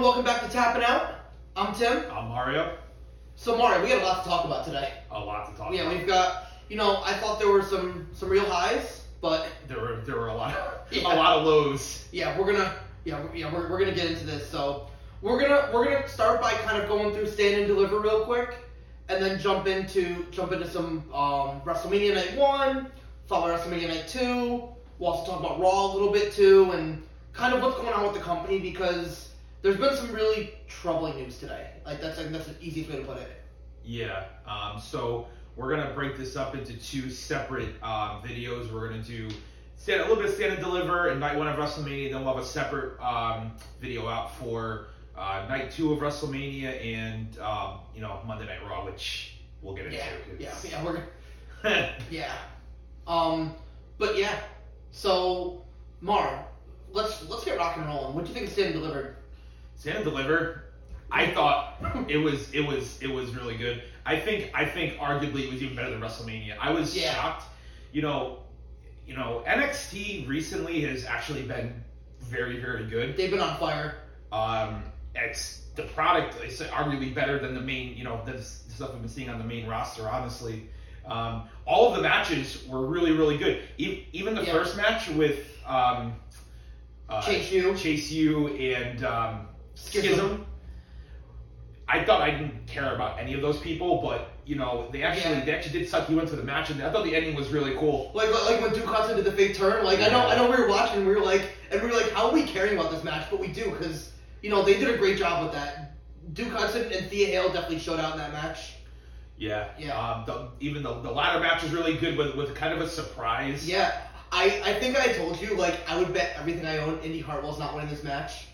everyone. 0.00 0.24
Welcome 0.24 0.24
back 0.24 0.46
to 0.46 0.50
Tapping 0.50 0.82
Out. 0.82 1.14
I'm 1.56 1.74
Tim. 1.74 2.04
I'm 2.10 2.28
Mario. 2.28 2.74
So, 3.36 3.54
Mario, 3.58 3.82
we 3.82 3.90
got 3.90 4.00
a 4.00 4.06
lot 4.06 4.22
to 4.22 4.28
talk 4.30 4.44
about 4.46 4.64
today. 4.64 4.94
A 5.10 5.18
lot 5.20 5.50
to 5.50 5.56
talk 5.58 5.74
Yeah, 5.74 5.82
about. 5.82 5.94
we've 5.98 6.06
got. 6.06 6.46
You 6.70 6.76
know, 6.76 7.02
I 7.04 7.12
thought 7.14 7.38
there 7.38 7.50
were 7.50 7.62
some 7.62 8.06
some 8.14 8.30
real 8.30 8.46
highs, 8.46 9.04
but 9.20 9.46
There 9.68 9.78
were 9.78 9.96
there 10.06 10.16
were 10.16 10.28
a 10.28 10.34
lot 10.34 10.54
Yeah. 10.90 11.02
a 11.02 11.16
lot 11.16 11.38
of 11.38 11.44
lows. 11.44 12.08
yeah, 12.12 12.38
we're 12.38 12.50
gonna 12.50 12.74
yeah 13.04 13.20
we're, 13.22 13.34
yeah 13.36 13.52
we're, 13.52 13.68
we're 13.68 13.78
gonna 13.78 13.92
get 13.94 14.06
into 14.06 14.24
this. 14.24 14.48
So 14.48 14.86
we're 15.20 15.38
gonna 15.38 15.68
we're 15.74 15.84
gonna 15.84 16.08
start 16.08 16.40
by 16.40 16.52
kind 16.52 16.80
of 16.80 16.88
going 16.88 17.12
through 17.12 17.26
stand 17.26 17.56
and 17.58 17.66
deliver 17.66 17.98
real 18.00 18.24
quick, 18.24 18.54
and 19.10 19.22
then 19.22 19.38
jump 19.38 19.66
into 19.66 20.24
jump 20.30 20.52
into 20.52 20.70
some 20.70 21.04
um, 21.12 21.60
WrestleMania 21.66 22.14
Night 22.14 22.36
One, 22.38 22.86
follow 23.26 23.54
WrestleMania 23.54 23.88
Night 23.88 24.08
Two. 24.08 24.66
We'll 24.98 25.10
also 25.12 25.30
talk 25.32 25.40
about 25.40 25.60
Raw 25.60 25.86
a 25.86 25.92
little 25.92 26.12
bit 26.12 26.32
too, 26.32 26.70
and 26.72 27.02
kind 27.34 27.52
of 27.52 27.60
what's 27.62 27.76
going 27.76 27.92
on 27.92 28.04
with 28.04 28.14
the 28.14 28.20
company 28.20 28.58
because 28.60 29.29
there's 29.62 29.76
been 29.76 29.96
some 29.96 30.12
really 30.12 30.54
troubling 30.68 31.16
news 31.16 31.38
today. 31.38 31.70
Like 31.84 32.00
that's 32.00 32.22
that's 32.22 32.46
the 32.46 32.54
easiest 32.60 32.90
way 32.90 32.96
to 32.96 33.04
put 33.04 33.18
it. 33.18 33.30
Yeah. 33.84 34.24
Um, 34.46 34.80
so 34.80 35.26
we're 35.56 35.70
gonna 35.70 35.92
break 35.94 36.16
this 36.16 36.36
up 36.36 36.54
into 36.54 36.74
two 36.74 37.10
separate 37.10 37.82
um, 37.82 38.22
videos. 38.22 38.72
We're 38.72 38.88
gonna 38.88 39.02
do 39.02 39.28
stand 39.76 40.00
a 40.00 40.04
little 40.04 40.16
bit 40.16 40.26
of 40.26 40.34
stand 40.34 40.52
and 40.52 40.62
deliver 40.62 41.08
and 41.08 41.20
night 41.20 41.36
one 41.36 41.48
of 41.48 41.56
WrestleMania. 41.56 42.12
Then 42.12 42.24
we'll 42.24 42.34
have 42.34 42.42
a 42.42 42.46
separate 42.46 43.00
um, 43.00 43.52
video 43.80 44.08
out 44.08 44.34
for 44.36 44.88
uh, 45.16 45.44
night 45.48 45.70
two 45.70 45.92
of 45.92 45.98
WrestleMania 46.00 46.84
and 46.84 47.38
um, 47.40 47.80
you 47.94 48.00
know 48.00 48.20
Monday 48.26 48.46
Night 48.46 48.62
Raw, 48.66 48.84
which 48.84 49.36
we'll 49.62 49.74
get 49.74 49.86
into. 49.86 49.98
Yeah, 49.98 50.06
yeah, 50.38 50.54
yeah. 50.68 50.84
We're 50.84 50.92
gonna. 50.94 51.06
Yeah. 52.10 52.32
Um, 53.06 53.54
but 53.98 54.16
yeah. 54.16 54.34
So, 54.92 55.64
Mar, 56.00 56.46
let's 56.90 57.28
let's 57.28 57.44
get 57.44 57.58
rock 57.58 57.76
and 57.76 57.86
rolling. 57.86 58.14
What 58.14 58.24
do 58.24 58.28
you 58.28 58.34
think 58.34 58.46
of 58.46 58.52
Stand 58.52 58.74
and 58.74 58.82
Delivered? 58.82 59.16
Stand 59.80 59.96
and 59.96 60.04
deliver. 60.04 60.64
I 61.10 61.28
thought 61.28 61.82
it 62.06 62.18
was 62.18 62.52
it 62.52 62.60
was 62.60 63.00
it 63.02 63.08
was 63.10 63.34
really 63.34 63.56
good. 63.56 63.82
I 64.04 64.20
think 64.20 64.50
I 64.54 64.66
think 64.66 64.98
arguably 64.98 65.44
it 65.46 65.50
was 65.52 65.62
even 65.62 65.74
better 65.74 65.88
than 65.90 66.00
WrestleMania. 66.02 66.56
I 66.60 66.70
was 66.70 66.94
Yeah. 66.94 67.14
shocked. 67.14 67.44
You 67.90 68.02
know, 68.02 68.40
you 69.06 69.16
know 69.16 69.42
NXT 69.46 70.28
recently 70.28 70.82
has 70.82 71.06
actually 71.06 71.42
been 71.44 71.82
very 72.20 72.60
very 72.60 72.84
good. 72.84 73.16
They've 73.16 73.30
been 73.30 73.40
on 73.40 73.56
fire. 73.56 73.94
Um, 74.30 74.84
it's 75.14 75.62
the 75.76 75.84
product 75.84 76.36
is 76.44 76.60
arguably 76.60 77.14
better 77.14 77.38
than 77.38 77.54
the 77.54 77.60
main 77.62 77.96
you 77.96 78.04
know 78.04 78.20
the 78.26 78.40
stuff 78.42 78.92
we've 78.92 79.00
been 79.00 79.08
seeing 79.10 79.30
on 79.30 79.38
the 79.38 79.44
main 79.44 79.66
roster. 79.66 80.06
Honestly, 80.10 80.68
um, 81.06 81.48
all 81.64 81.88
of 81.88 81.96
the 81.96 82.02
matches 82.02 82.66
were 82.68 82.84
really 82.86 83.12
really 83.12 83.38
good. 83.38 83.62
E- 83.78 84.04
even 84.12 84.34
the 84.34 84.44
Yeah. 84.44 84.52
first 84.52 84.76
match 84.76 85.08
with 85.08 85.38
um, 85.66 86.14
uh, 87.08 87.22
Chase 87.22 87.50
U. 87.50 87.74
Chase 87.74 88.10
U 88.12 88.48
and 88.48 89.02
um, 89.04 89.46
Schism. 89.84 90.12
Schism. 90.12 90.46
I 91.88 92.04
thought 92.04 92.20
I 92.22 92.30
didn't 92.30 92.66
care 92.68 92.94
about 92.94 93.18
any 93.18 93.34
of 93.34 93.42
those 93.42 93.58
people, 93.58 94.00
but 94.00 94.30
you 94.46 94.54
know 94.54 94.88
they 94.92 95.02
actually 95.02 95.34
Yeah. 95.38 95.44
they 95.44 95.54
actually 95.54 95.80
did 95.80 95.88
suck 95.88 96.08
you 96.08 96.20
into 96.20 96.36
the 96.36 96.42
match, 96.44 96.70
and 96.70 96.80
I 96.82 96.90
thought 96.92 97.04
the 97.04 97.14
ending 97.16 97.34
was 97.34 97.48
really 97.48 97.74
cool. 97.76 98.12
Like 98.14 98.30
like 98.44 98.60
when 98.60 98.72
Duke 98.72 98.84
Hudson 98.86 99.16
did 99.16 99.24
the 99.24 99.32
fake 99.32 99.56
turn. 99.56 99.84
Like 99.84 100.00
I 100.00 100.08
know 100.08 100.20
I 100.20 100.36
know 100.36 100.48
we 100.50 100.56
were 100.56 100.68
watching. 100.68 100.98
and 100.98 101.06
We 101.06 101.14
were 101.14 101.20
like 101.20 101.42
and 101.72 101.80
we 101.82 101.88
were 101.88 101.94
like, 101.94 102.10
how 102.12 102.28
are 102.28 102.32
we 102.32 102.44
caring 102.44 102.78
about 102.78 102.90
this 102.92 103.02
match? 103.02 103.26
But 103.30 103.40
we 103.40 103.48
do 103.48 103.70
because 103.70 104.12
you 104.42 104.50
know 104.50 104.62
they 104.62 104.78
did 104.78 104.88
a 104.88 104.98
great 104.98 105.18
job 105.18 105.42
with 105.44 105.52
that. 105.52 105.94
Duke 106.34 106.52
Hudson 106.52 106.92
and 106.92 107.06
Thea 107.10 107.26
Hale 107.26 107.48
definitely 107.48 107.80
showed 107.80 107.98
out 107.98 108.12
in 108.12 108.18
that 108.18 108.32
match. 108.32 108.74
Yeah, 109.36 109.68
Yeah. 109.78 109.98
Um, 109.98 110.24
the, 110.26 110.48
even 110.60 110.82
the 110.82 110.92
the 111.00 111.10
ladder 111.10 111.40
match 111.40 111.62
was 111.62 111.72
really 111.72 111.96
good 111.96 112.16
with 112.16 112.36
with 112.36 112.54
kind 112.54 112.72
of 112.72 112.80
a 112.80 112.88
surprise. 112.88 113.66
Yeah. 113.68 114.00
I, 114.32 114.62
I 114.64 114.74
think 114.74 114.96
I 114.96 115.12
told 115.14 115.40
you 115.40 115.56
like 115.56 115.80
I 115.90 115.98
would 115.98 116.14
bet 116.14 116.36
everything 116.38 116.64
I 116.66 116.78
own 116.78 117.00
Indy 117.00 117.18
Hartwell's 117.18 117.58
not 117.58 117.74
winning 117.74 117.90
this 117.90 118.04
match. 118.04 118.46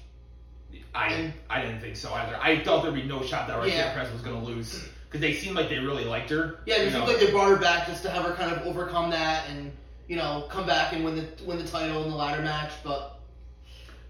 I 0.95 1.33
I 1.51 1.61
didn't 1.63 1.81
think 1.81 1.97
so 1.97 2.13
either. 2.15 2.37
I 2.41 2.63
thought 2.63 2.83
there'd 2.83 2.95
be 2.95 3.03
no 3.03 3.23
shot 3.23 3.47
that 3.49 3.57
Raquel 3.59 3.77
Yeah. 3.77 3.93
Perez 3.95 4.13
was 4.13 4.23
gonna 4.23 4.43
lose 4.43 4.89
because 5.07 5.21
they 5.21 5.33
seemed 5.35 5.57
like 5.57 5.69
they 5.69 5.79
really 5.79 6.05
liked 6.05 6.31
her. 6.31 6.61
Yeah, 6.67 6.77
it 6.77 6.85
you 6.87 6.91
seems 6.91 7.05
know. 7.05 7.13
like 7.13 7.21
they 7.21 7.31
brought 7.31 7.49
her 7.51 7.57
back 7.57 7.87
just 7.87 8.03
to 8.05 8.11
have 8.11 8.25
her 8.25 8.33
kind 8.35 8.53
of 8.53 8.67
overcome 8.67 9.11
that 9.11 9.49
and 9.51 9.73
you 10.09 10.17
know 10.17 10.47
come 10.51 10.67
back 10.67 10.93
and 10.93 11.05
win 11.05 11.17
the 11.17 11.45
win 11.45 11.59
the 11.59 11.67
title 11.67 12.03
in 12.05 12.11
the 12.11 12.17
ladder 12.17 12.43
match. 12.43 12.73
But 12.85 13.21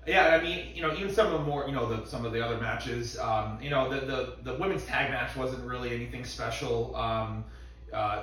Yeah, 0.07 0.29
I 0.29 0.41
mean, 0.43 0.75
you 0.75 0.83
know, 0.83 0.95
even 0.95 1.13
some 1.13 1.27
of 1.27 1.33
the 1.33 1.39
more, 1.41 1.67
you 1.67 1.73
know, 1.75 1.87
the, 1.93 2.07
some 2.07 2.25
of 2.25 2.33
the 2.33 2.41
other 2.45 2.59
matches, 2.59 3.19
um, 3.19 3.59
you 3.61 3.71
know, 3.71 3.91
the, 3.93 4.07
the, 4.07 4.37
the 4.45 4.55
women's 4.55 4.85
tag 4.85 5.11
match 5.11 5.35
wasn't 5.35 5.65
really 5.65 5.93
anything 5.93 6.25
special. 6.25 6.95
Um, 6.95 7.45
uh, 7.93 8.23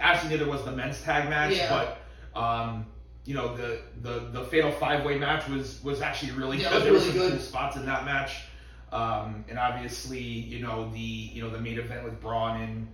actually, 0.00 0.30
neither 0.30 0.48
was 0.50 0.64
the 0.64 0.72
men's 0.72 1.00
tag 1.02 1.30
match, 1.30 1.54
Yeah. 1.54 1.94
but, 2.34 2.40
um, 2.40 2.86
you 3.30 3.36
know, 3.36 3.56
the, 3.56 3.78
the, 4.02 4.18
the 4.32 4.44
fatal 4.46 4.72
five 4.72 5.04
way 5.04 5.16
match 5.16 5.46
was, 5.48 5.80
was 5.84 6.00
actually 6.02 6.32
really 6.32 6.58
Yeah, 6.58 6.70
good. 6.70 6.74
was 6.74 6.82
there 6.82 6.92
were 6.92 6.98
really 6.98 7.10
some 7.12 7.18
good. 7.20 7.32
cool 7.34 7.40
spots 7.40 7.76
in 7.76 7.86
that 7.86 8.04
match. 8.04 8.42
Um, 8.90 9.44
and 9.48 9.56
obviously, 9.56 10.18
you 10.18 10.58
know, 10.58 10.90
the, 10.90 10.98
you 10.98 11.40
know, 11.40 11.48
the 11.48 11.60
main 11.60 11.78
event 11.78 12.02
with 12.02 12.20
Bron 12.20 12.60
and, 12.60 12.88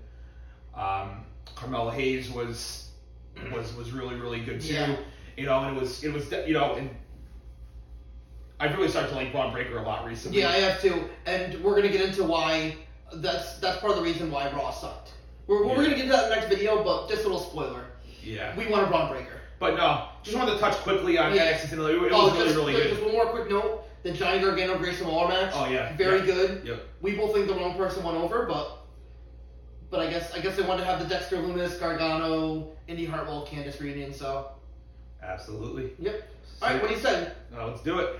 um, 0.74 1.24
Carmelo 1.54 1.88
Hayes 1.88 2.30
was, 2.30 2.90
was, 3.50 3.74
was 3.76 3.92
really, 3.92 4.16
really 4.16 4.40
good 4.40 4.60
too. 4.60 4.74
Yeah. 4.74 4.96
You 5.38 5.46
know, 5.46 5.58
and 5.62 5.74
it 5.74 5.80
was, 5.80 6.04
it 6.04 6.12
was, 6.12 6.30
you 6.46 6.52
know, 6.52 6.74
and 6.74 6.90
I've 8.60 8.76
really 8.76 8.88
started 8.90 9.08
to 9.08 9.14
like 9.14 9.32
Bron 9.32 9.54
Breakker 9.54 9.78
a 9.78 9.82
lot 9.82 10.04
recently. 10.04 10.40
yeah, 10.40 10.50
I 10.50 10.56
have 10.56 10.82
to, 10.82 11.08
and 11.24 11.62
we're 11.64 11.76
gonna 11.76 11.88
get 11.88 12.02
into 12.02 12.24
why 12.24 12.76
that's 13.14 13.58
that's 13.58 13.78
part 13.80 13.92
of 13.92 13.98
the 13.98 14.02
reason 14.04 14.30
why 14.30 14.50
Raw 14.52 14.70
sucked. 14.70 15.12
We're, 15.46 15.66
we're 15.66 15.76
gonna 15.76 15.90
get 15.90 16.00
into 16.00 16.12
that 16.12 16.24
in 16.24 16.30
the 16.30 16.36
next 16.36 16.48
video, 16.48 16.82
but 16.84 17.08
just 17.08 17.24
a 17.24 17.26
little 17.28 17.40
spoiler. 17.42 17.84
Yeah. 18.22 18.54
We 18.56 18.66
want 18.66 18.84
a 18.84 18.86
Bron 18.86 19.10
Breakker. 19.10 19.40
But 19.58 19.76
no, 19.76 20.08
just 20.26 20.36
wanted 20.36 20.54
to 20.54 20.58
touch 20.58 20.74
quickly 20.78 21.18
on 21.18 21.32
Yeah. 21.32 21.52
NXT. 21.52 21.72
It 21.72 21.78
was 21.78 21.94
really, 21.94 22.10
oh, 22.10 22.30
really, 22.32 22.44
just, 22.44 22.56
really 22.56 22.72
good. 22.72 22.90
just 22.90 23.02
one 23.02 23.12
more 23.12 23.26
quick 23.26 23.48
note: 23.48 23.84
the 24.02 24.10
Johnny 24.10 24.40
Gargano 24.40 24.76
Grayson 24.76 25.06
Waller 25.06 25.28
match. 25.28 25.52
Oh 25.54 25.68
yeah. 25.68 25.94
very 25.96 26.18
yeah. 26.20 26.24
good. 26.24 26.62
Yep. 26.64 26.82
We 27.00 27.14
both 27.14 27.32
think 27.32 27.46
the 27.46 27.54
wrong 27.54 27.76
person 27.76 28.02
won 28.02 28.16
over, 28.16 28.44
but 28.46 28.78
but 29.90 30.00
I 30.00 30.10
guess 30.10 30.32
I 30.34 30.40
guess 30.40 30.56
they 30.56 30.62
wanted 30.62 30.80
to 30.80 30.86
have 30.86 30.98
the 30.98 31.06
Dexter 31.06 31.36
Lumis, 31.36 31.78
Gargano, 31.78 32.72
Indy 32.88 33.04
Hartwell, 33.06 33.46
Candice 33.46 33.80
reunion. 33.80 34.12
So 34.12 34.50
Absolutely. 35.22 35.92
yep. 35.98 36.28
All 36.60 36.70
right, 36.70 36.80
what 36.80 36.88
do 36.88 36.94
you 36.94 37.00
say? 37.00 37.30
Uh, 37.56 37.68
let's 37.68 37.82
do 37.82 37.98
it. 38.00 38.18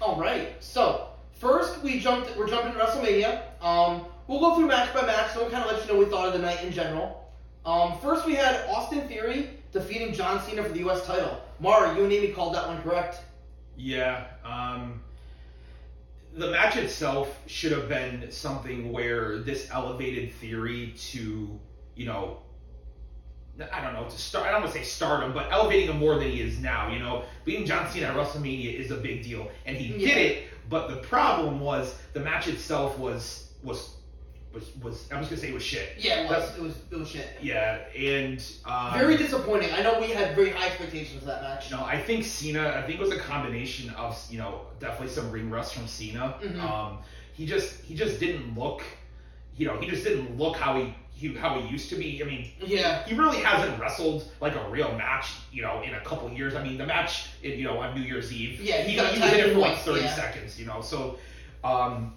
All 0.00 0.20
right. 0.20 0.54
So 0.60 1.08
first 1.32 1.82
we 1.82 2.00
jumped. 2.00 2.36
We're 2.36 2.48
jumping 2.48 2.74
to 2.74 2.78
WrestleMania. 2.78 3.40
Um, 3.62 4.04
we'll 4.26 4.40
go 4.40 4.56
through 4.56 4.66
match 4.66 4.92
by 4.92 5.06
match. 5.06 5.32
So 5.32 5.40
we'll 5.40 5.50
kind 5.50 5.64
of 5.64 5.72
let 5.72 5.80
you 5.82 5.88
know 5.92 5.98
what 5.98 6.06
we 6.06 6.10
thought 6.10 6.26
of 6.26 6.32
the 6.34 6.38
night 6.38 6.62
in 6.62 6.70
general. 6.70 7.32
Um, 7.64 7.98
first 8.00 8.26
we 8.26 8.34
had 8.34 8.66
Austin 8.68 9.06
Theory 9.08 9.50
defeating 9.72 10.12
John 10.12 10.40
Cena 10.42 10.62
for 10.62 10.70
the 10.70 10.80
U.S. 10.80 11.06
title. 11.06 11.40
Mara, 11.60 11.94
you 11.96 12.04
and 12.04 12.12
Amy 12.12 12.28
called 12.28 12.54
that 12.54 12.66
one 12.66 12.82
correct. 12.82 13.20
Yeah. 13.76 14.24
Um, 14.44 15.02
the 16.34 16.50
match 16.50 16.76
itself 16.76 17.38
should 17.46 17.72
have 17.72 17.88
been 17.88 18.30
something 18.30 18.92
where 18.92 19.38
this 19.38 19.68
elevated 19.70 20.32
theory 20.34 20.94
to, 21.10 21.58
you 21.96 22.06
know, 22.06 22.38
I 23.72 23.82
don't 23.82 23.92
know, 23.92 24.04
to 24.08 24.18
start, 24.18 24.46
I 24.46 24.52
don't 24.52 24.62
want 24.62 24.72
to 24.72 24.78
say 24.78 24.84
stardom, 24.84 25.34
but 25.34 25.50
elevating 25.52 25.88
him 25.88 25.98
more 25.98 26.14
than 26.18 26.30
he 26.30 26.40
is 26.40 26.58
now. 26.60 26.90
You 26.90 26.98
know, 26.98 27.24
beating 27.44 27.66
John 27.66 27.88
Cena 27.90 28.06
at 28.06 28.16
WrestleMania 28.16 28.72
is 28.74 28.90
a 28.90 28.96
big 28.96 29.22
deal, 29.22 29.50
and 29.66 29.76
he 29.76 29.92
Yeah. 30.02 30.14
did 30.14 30.18
it. 30.18 30.44
But 30.68 30.88
the 30.88 30.96
problem 30.96 31.60
was 31.60 31.94
the 32.12 32.20
match 32.20 32.48
itself 32.48 32.98
was 32.98 33.52
was 33.62 33.96
was 34.52 34.64
was 34.82 35.08
I 35.12 35.18
was 35.18 35.28
gonna 35.28 35.40
say 35.40 35.48
it 35.48 35.54
was 35.54 35.62
shit. 35.62 35.90
Yeah, 35.98 36.22
it 36.24 36.28
was. 36.30 36.56
It 36.56 36.62
was. 36.62 36.74
It 36.90 36.98
was 36.98 37.08
shit. 37.08 37.28
Yeah, 37.40 37.78
and 37.96 38.44
um, 38.64 38.92
Very 38.94 39.16
disappointing. 39.16 39.70
I 39.72 39.82
know 39.82 40.00
we 40.00 40.08
had 40.10 40.34
very 40.34 40.50
high 40.50 40.66
expectations 40.66 41.20
for 41.20 41.26
that 41.26 41.42
match. 41.42 41.70
No, 41.70 41.84
I 41.84 42.00
think 42.00 42.24
Cena. 42.24 42.68
I 42.70 42.82
think 42.82 42.98
it 42.98 43.02
was 43.02 43.12
a 43.12 43.18
combination 43.18 43.90
of 43.90 44.18
you 44.30 44.38
know 44.38 44.62
definitely 44.80 45.08
some 45.08 45.30
ring 45.30 45.50
rust 45.50 45.74
from 45.74 45.86
Cena. 45.86 46.34
Mhm. 46.42 46.60
Um, 46.60 46.98
he 47.32 47.46
just 47.46 47.80
he 47.82 47.94
just 47.94 48.18
didn't 48.20 48.58
look, 48.58 48.82
you 49.56 49.66
know, 49.66 49.78
he 49.78 49.88
just 49.88 50.04
didn't 50.04 50.36
look 50.36 50.56
how 50.56 50.76
he, 50.78 50.94
he 51.14 51.32
how 51.34 51.58
he 51.60 51.68
used 51.68 51.88
to 51.90 51.96
be. 51.96 52.20
I 52.22 52.26
mean, 52.26 52.50
Yeah. 52.60 53.04
he 53.04 53.14
really 53.14 53.38
hasn't 53.38 53.80
wrestled 53.80 54.30
like 54.40 54.56
a 54.56 54.68
real 54.68 54.92
match, 54.96 55.32
you 55.52 55.62
know, 55.62 55.80
in 55.82 55.94
a 55.94 56.00
couple 56.00 56.28
years. 56.32 56.54
I 56.56 56.62
mean, 56.62 56.76
the 56.76 56.86
match, 56.86 57.28
you 57.42 57.62
know, 57.64 57.78
on 57.78 57.94
New 57.94 58.02
Year's 58.04 58.32
Eve, 58.32 58.60
Yeah, 58.60 58.82
he 58.82 58.90
he, 58.90 58.96
got 58.96 59.14
he 59.14 59.20
was 59.20 59.32
in 59.32 59.38
it 59.40 59.52
for 59.52 59.58
like 59.60 59.78
thirty 59.78 60.00
yeah. 60.02 60.14
seconds, 60.14 60.58
you 60.58 60.66
know. 60.66 60.80
So, 60.82 61.18
um, 61.62 62.14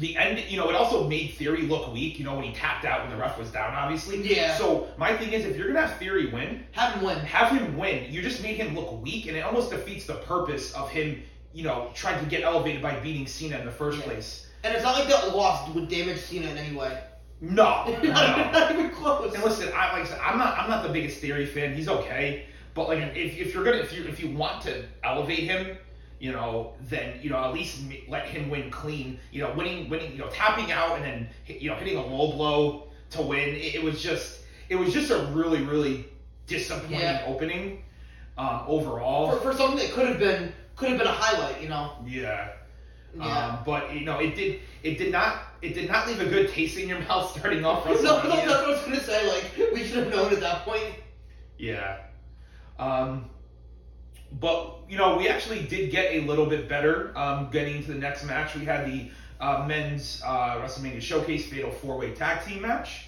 the 0.00 0.16
end, 0.16 0.42
you 0.48 0.56
know, 0.56 0.68
it 0.68 0.74
also 0.74 1.06
made 1.08 1.34
Theory 1.34 1.62
look 1.62 1.92
weak, 1.92 2.18
you 2.18 2.24
know, 2.24 2.34
when 2.34 2.44
he 2.44 2.52
tapped 2.52 2.84
out 2.84 3.02
when 3.02 3.10
the 3.10 3.16
ref 3.16 3.38
was 3.38 3.50
down, 3.50 3.74
obviously. 3.74 4.22
Yeah. 4.22 4.56
So 4.56 4.88
my 4.96 5.16
thing 5.16 5.32
is, 5.32 5.44
if 5.44 5.56
you're 5.56 5.66
gonna 5.68 5.86
have 5.86 5.98
Theory 5.98 6.26
win, 6.30 6.64
Have 6.72 6.94
him 6.94 7.04
win. 7.04 7.18
have 7.18 7.50
him 7.50 7.76
win. 7.76 8.12
You 8.12 8.22
just 8.22 8.42
made 8.42 8.56
him 8.56 8.74
look 8.74 9.02
weak, 9.02 9.26
and 9.26 9.36
it 9.36 9.40
almost 9.40 9.70
defeats 9.70 10.06
the 10.06 10.14
purpose 10.14 10.72
of 10.74 10.90
him, 10.90 11.22
you 11.52 11.64
know, 11.64 11.90
trying 11.94 12.22
to 12.22 12.30
get 12.30 12.42
elevated 12.42 12.80
by 12.82 12.98
beating 13.00 13.26
Cena 13.26 13.58
in 13.58 13.66
the 13.66 13.72
first 13.72 13.98
Yeah. 13.98 14.04
place. 14.04 14.46
And 14.64 14.74
it's 14.74 14.82
not 14.82 14.98
like 14.98 15.08
that 15.08 15.34
loss 15.36 15.68
would 15.74 15.88
damage 15.88 16.18
Cena 16.18 16.48
in 16.48 16.58
any 16.58 16.76
way. 16.76 17.00
No, 17.40 17.84
not, 17.86 18.02
no. 18.02 18.50
not 18.50 18.72
even 18.72 18.90
close. 18.90 19.32
And 19.34 19.44
listen, 19.44 19.68
I 19.74 19.92
like 19.92 20.02
I 20.02 20.04
said, 20.04 20.20
I'm 20.20 20.38
not 20.38 20.58
I'm 20.58 20.68
not 20.68 20.82
the 20.82 20.88
biggest 20.92 21.18
Theory 21.20 21.46
fan. 21.46 21.74
He's 21.74 21.88
okay, 21.88 22.46
but 22.74 22.88
like 22.88 22.98
if, 23.16 23.38
if 23.38 23.54
you're 23.54 23.62
gonna 23.64 23.76
if 23.76 23.92
you 23.92 24.04
if 24.06 24.18
you 24.20 24.30
want 24.34 24.62
to 24.62 24.84
elevate 25.04 25.40
him, 25.40 25.78
you 26.18 26.32
know, 26.32 26.74
then 26.82 27.18
you 27.22 27.30
know 27.30 27.38
at 27.38 27.52
least 27.52 27.82
let 28.08 28.26
him 28.26 28.50
win 28.50 28.70
clean. 28.70 29.18
You 29.32 29.42
know, 29.42 29.54
winning 29.54 29.88
winning 29.88 30.12
you 30.12 30.18
know 30.18 30.28
tapping 30.28 30.72
out 30.72 30.96
and 30.96 31.04
then 31.04 31.28
you 31.46 31.70
know 31.70 31.76
hitting 31.76 31.96
a 31.96 32.04
low 32.04 32.32
blow 32.32 32.88
to 33.10 33.22
win. 33.22 33.50
It, 33.50 33.76
it 33.76 33.82
was 33.82 34.02
just 34.02 34.40
it 34.68 34.76
was 34.76 34.92
just 34.92 35.10
a 35.10 35.18
really 35.32 35.62
really 35.62 36.06
disappointing 36.46 37.00
Yeah. 37.00 37.24
opening 37.26 37.82
um, 38.36 38.62
overall. 38.66 39.32
for, 39.32 39.52
for 39.52 39.56
something 39.56 39.78
that 39.78 39.92
could 39.92 40.08
have 40.08 40.18
been 40.18 40.52
could 40.76 40.90
have 40.90 40.98
been 40.98 41.08
a 41.08 41.12
highlight, 41.12 41.60
you 41.62 41.68
know. 41.68 41.92
yeah. 42.06 42.50
Yeah. 43.16 43.46
Um, 43.46 43.58
but 43.64 43.92
you 43.94 44.04
know, 44.04 44.18
it 44.18 44.36
did 44.36 44.60
it 44.82 44.98
did 44.98 45.10
not 45.10 45.42
it 45.62 45.74
did 45.74 45.88
not 45.88 46.06
leave 46.06 46.20
a 46.20 46.26
good 46.26 46.50
taste 46.50 46.78
in 46.78 46.88
your 46.88 47.00
mouth 47.08 47.30
starting 47.36 47.64
off 47.64 47.86
No, 47.86 47.92
no, 47.94 48.00
that's 48.00 48.22
what 48.48 48.64
I 48.64 48.68
was 48.68 48.80
gonna 48.82 49.00
say. 49.00 49.26
Like 49.28 49.72
we 49.72 49.82
should 49.84 50.04
have 50.04 50.08
known 50.12 50.32
at 50.32 50.40
that 50.40 50.64
point. 50.64 50.94
Yeah. 51.56 51.98
Um, 52.78 53.28
but 54.32 54.76
you 54.88 54.96
know, 54.96 55.16
we 55.16 55.28
actually 55.28 55.62
did 55.62 55.90
get 55.90 56.14
a 56.14 56.20
little 56.20 56.46
bit 56.46 56.68
better. 56.68 57.12
Um, 57.16 57.48
getting 57.50 57.76
into 57.76 57.92
the 57.92 57.98
next 57.98 58.24
match, 58.24 58.54
we 58.54 58.64
had 58.64 58.86
the 58.86 59.10
uh, 59.40 59.64
men's 59.66 60.22
uh, 60.24 60.56
WrestleMania 60.56 61.00
Showcase 61.00 61.46
Fatal 61.46 61.70
Four 61.70 61.98
Way 61.98 62.14
Tag 62.14 62.44
Team 62.44 62.62
match. 62.62 63.06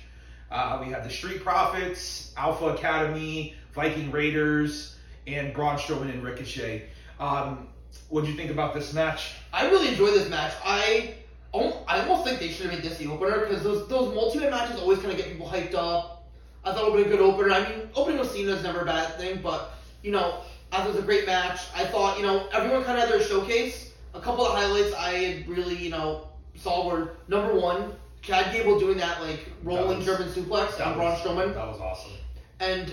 Uh, 0.50 0.82
we 0.84 0.90
had 0.90 1.04
the 1.04 1.10
Street 1.10 1.42
Profits, 1.42 2.32
Alpha 2.36 2.66
Academy, 2.66 3.54
Viking 3.72 4.10
Raiders, 4.10 4.96
and 5.26 5.54
Braun 5.54 5.76
Strowman 5.76 6.10
and 6.10 6.24
Ricochet. 6.24 6.88
Um, 7.20 7.68
what 8.08 8.22
did 8.22 8.30
you 8.30 8.36
think 8.36 8.50
about 8.50 8.74
this 8.74 8.92
match? 8.92 9.34
I 9.52 9.68
really 9.68 9.88
enjoyed 9.88 10.14
this 10.14 10.28
match. 10.28 10.52
I 10.64 11.14
I 11.52 12.00
almost 12.02 12.24
think 12.24 12.38
they 12.38 12.48
should 12.48 12.66
have 12.66 12.74
made 12.74 12.88
this 12.88 12.98
the 12.98 13.08
opener 13.08 13.40
because 13.40 13.62
those 13.62 13.88
those 13.88 14.14
multi-man 14.14 14.50
matches 14.50 14.80
always 14.80 14.98
kind 14.98 15.10
of 15.10 15.16
get 15.16 15.28
people 15.28 15.48
hyped 15.48 15.74
up. 15.74 16.28
I 16.64 16.72
thought 16.72 16.86
it 16.86 16.92
would 16.92 17.04
be 17.04 17.10
a 17.10 17.16
good 17.16 17.20
opener. 17.20 17.52
I 17.52 17.68
mean, 17.68 17.88
opening 17.94 18.20
with 18.20 18.30
Cena 18.30 18.52
is 18.52 18.62
never 18.62 18.82
a 18.82 18.84
bad 18.84 19.16
thing, 19.16 19.40
but 19.42 19.74
you 20.02 20.12
know, 20.12 20.42
I 20.72 20.76
thought 20.76 20.86
it 20.86 20.92
was 20.94 20.98
a 21.02 21.06
great 21.06 21.26
match. 21.26 21.62
I 21.74 21.84
thought 21.84 22.18
you 22.18 22.24
know 22.24 22.48
everyone 22.52 22.84
kind 22.84 22.98
of 22.98 23.04
had 23.04 23.12
their 23.12 23.22
showcase. 23.26 23.92
A 24.14 24.20
couple 24.20 24.44
of 24.44 24.52
highlights 24.56 24.94
I 24.94 25.10
had 25.12 25.48
really 25.48 25.76
you 25.76 25.90
know 25.90 26.28
saw 26.56 26.86
were 26.86 27.16
number 27.28 27.54
one, 27.54 27.92
Chad 28.22 28.52
Gable 28.52 28.78
doing 28.78 28.98
that 28.98 29.20
like 29.22 29.48
rolling 29.62 29.98
was- 29.98 30.06
German 30.06 30.28
suplex 30.28 30.84
on 30.84 30.94
Braun 30.94 31.16
Strowman. 31.16 31.54
That 31.54 31.66
was 31.66 31.80
awesome. 31.80 32.12
And 32.60 32.92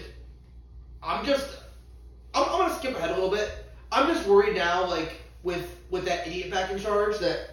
I'm 1.04 1.26
just, 1.26 1.58
I'm, 2.34 2.44
I'm 2.44 2.60
gonna 2.60 2.76
skip 2.76 2.96
ahead 2.96 3.12
a 3.12 3.14
little 3.14 3.30
bit. 3.30 3.66
I'm 3.92 4.08
just 4.14 4.28
worried 4.28 4.56
now, 4.56 4.86
like 4.88 5.22
with 5.44 5.76
with 5.90 6.06
that 6.06 6.28
idiot 6.28 6.52
back 6.52 6.72
in 6.72 6.80
charge, 6.80 7.18
that 7.20 7.52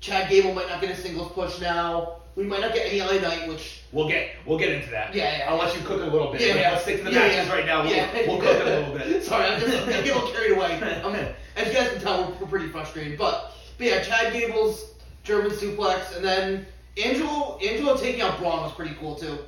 Chad 0.00 0.28
Gable 0.28 0.52
might 0.54 0.68
not 0.68 0.80
get 0.80 0.90
a 0.90 0.96
singles 0.96 1.32
push 1.32 1.60
now. 1.60 2.21
We 2.34 2.44
might 2.44 2.60
not 2.60 2.72
get 2.74 2.86
any 2.90 2.98
Knight, 3.20 3.48
which 3.48 3.82
We'll 3.92 4.08
get 4.08 4.30
we'll 4.46 4.58
get 4.58 4.70
into 4.72 4.90
that. 4.90 5.14
Yeah, 5.14 5.38
yeah, 5.38 5.50
I'll 5.50 5.58
let 5.58 5.74
you 5.76 5.82
cook 5.82 6.00
it 6.00 6.08
a 6.08 6.10
little 6.10 6.32
bit. 6.32 6.40
Yeah, 6.40 6.54
yeah. 6.54 6.70
Let's 6.72 6.82
stick 6.84 6.98
to 6.98 7.04
the 7.04 7.12
Yeah, 7.12 7.18
matches 7.18 7.46
yeah. 7.48 7.52
right 7.52 7.66
now. 7.66 7.82
We'll, 7.82 7.92
Yeah. 7.94 8.26
we'll 8.26 8.40
cook 8.40 8.56
it 8.56 8.66
a 8.66 8.80
little 8.80 8.94
bit. 8.98 9.22
Sorry, 9.24 9.44
I'm 9.44 9.60
just 9.60 9.76
I'm 9.82 9.86
getting 9.88 10.10
a 10.10 10.14
little 10.14 10.30
carried 10.32 10.52
away. 10.52 10.80
I'm, 11.04 11.14
as 11.56 11.66
you 11.68 11.74
guys 11.74 11.90
can 11.90 12.00
tell, 12.00 12.24
we're, 12.30 12.34
we're 12.40 12.46
pretty 12.46 12.68
frustrated. 12.68 13.18
But 13.18 13.52
but 13.76 13.86
yeah, 13.86 14.02
Chad 14.02 14.32
Gable's 14.32 14.94
German 15.24 15.50
suplex, 15.50 16.16
and 16.16 16.24
then 16.24 16.66
Angelo 17.02 17.58
Angelo 17.58 17.96
taking 17.98 18.22
out 18.22 18.38
Braun 18.38 18.62
was 18.62 18.72
pretty 18.72 18.94
cool 18.94 19.14
too. 19.14 19.38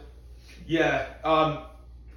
Yeah. 0.67 1.07
Um, 1.25 1.61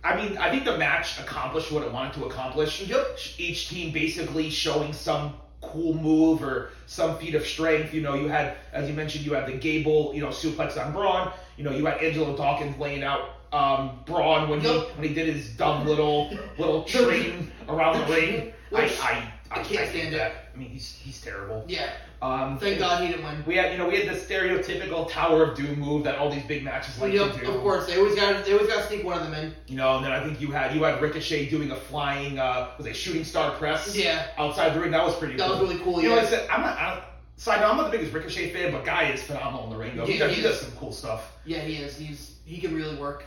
I 0.03 0.15
mean, 0.15 0.37
I 0.37 0.49
think 0.49 0.65
the 0.65 0.77
match 0.77 1.17
accomplished 1.19 1.71
what 1.71 1.83
it 1.83 1.91
wanted 1.93 2.13
to 2.15 2.25
accomplish. 2.25 2.81
Yep. 2.81 3.17
Each 3.37 3.69
team 3.69 3.93
basically 3.93 4.49
showing 4.49 4.91
some 4.91 5.33
cool 5.71 5.93
move 5.93 6.43
or 6.43 6.71
some 6.85 7.17
feat 7.17 7.35
of 7.35 7.45
strength. 7.45 7.93
You 7.93 8.01
know, 8.01 8.15
you 8.15 8.27
had, 8.27 8.57
as 8.73 8.89
you 8.89 8.95
mentioned, 8.95 9.25
you 9.25 9.33
had 9.33 9.47
the 9.47 9.53
Gable, 9.53 10.11
you 10.13 10.21
know, 10.21 10.27
suplex 10.29 10.83
on 10.83 10.91
Braun. 10.93 11.31
You 11.57 11.63
know, 11.63 11.71
you 11.71 11.85
had 11.85 11.97
Angelo 11.99 12.35
Dawkins 12.35 12.77
laying 12.77 13.03
out 13.03 13.29
um, 13.53 13.99
Braun 14.05 14.49
when 14.49 14.61
he 14.61 14.67
when 14.67 15.07
he 15.07 15.13
did 15.13 15.33
his 15.33 15.49
dumb 15.51 15.85
little 15.85 16.29
little 16.57 16.83
train 16.85 17.51
around 17.69 17.99
the 17.99 18.13
ring. 18.13 18.53
I 18.73 18.81
I, 18.81 18.83
I, 18.85 19.33
I 19.51 19.55
can't 19.55 19.67
hate 19.67 19.89
stand 19.89 20.13
it. 20.13 20.17
that. 20.17 20.49
I 20.53 20.57
mean, 20.57 20.69
he's 20.69 20.93
he's 20.93 21.21
terrible. 21.21 21.63
Yeah. 21.67 21.89
Um, 22.19 22.57
Thank 22.57 22.79
God 22.79 23.03
he 23.03 23.09
didn't 23.11 23.23
win. 23.23 23.43
We 23.45 23.55
had, 23.57 23.71
you 23.71 23.77
know, 23.77 23.87
we 23.87 23.97
had 23.99 24.07
the 24.09 24.19
stereotypical 24.19 25.07
Tower 25.09 25.43
of 25.43 25.55
Doom 25.55 25.79
move 25.79 26.03
that 26.05 26.17
all 26.17 26.31
these 26.31 26.43
big 26.45 26.63
matches 26.63 26.99
like 26.99 27.13
Yep, 27.13 27.33
to 27.35 27.39
do. 27.41 27.51
of 27.51 27.61
course. 27.61 27.85
They 27.85 27.97
always 27.97 28.15
got 28.15 28.43
they 28.43 28.53
always 28.53 28.67
got 28.67 28.81
to 28.81 28.87
sneak 28.87 29.03
one 29.05 29.19
of 29.19 29.23
them 29.23 29.35
in. 29.35 29.53
You 29.67 29.75
know, 29.77 29.97
and 29.97 30.05
then 30.05 30.11
I 30.11 30.23
think 30.23 30.41
you 30.41 30.49
had 30.51 30.73
you 30.75 30.81
had 30.83 30.99
Ricochet 30.99 31.49
doing 31.49 31.69
a 31.69 31.75
flying, 31.75 32.39
uh, 32.39 32.69
was 32.77 32.87
a 32.87 32.93
shooting 32.93 33.23
star 33.23 33.51
press? 33.51 33.95
Yeah. 33.95 34.27
Outside 34.39 34.73
the 34.73 34.79
ring, 34.79 34.89
that 34.91 35.03
was 35.05 35.15
pretty. 35.15 35.35
That 35.37 35.47
cool. 35.51 35.59
was 35.59 35.69
really 35.69 35.83
cool, 35.83 36.01
You 36.01 36.09
know, 36.09 36.15
yeah. 36.15 36.21
like 36.21 36.27
I 36.27 36.29
said 36.31 36.49
I'm 36.49 36.61
not. 36.61 36.77
I 36.79 36.93
don't, 36.95 37.03
side 37.35 37.61
note, 37.61 37.69
I'm 37.69 37.77
not 37.77 37.91
the 37.91 37.97
biggest 37.97 38.13
Ricochet 38.13 38.51
fan, 38.51 38.71
but 38.71 38.83
guy 38.83 39.11
is 39.11 39.21
phenomenal 39.21 39.65
in 39.65 39.69
the 39.69 39.77
ring. 39.77 39.95
Though 39.95 40.05
he, 40.07 40.13
Yeah, 40.17 40.25
does, 40.25 40.35
he 40.35 40.41
he 40.41 40.47
does 40.47 40.59
some 40.59 40.71
cool 40.71 40.91
stuff. 40.91 41.33
Yeah, 41.45 41.59
he 41.59 41.75
is. 41.75 41.95
He's 41.97 42.37
he 42.45 42.59
can 42.59 42.73
really 42.73 42.95
work. 42.97 43.25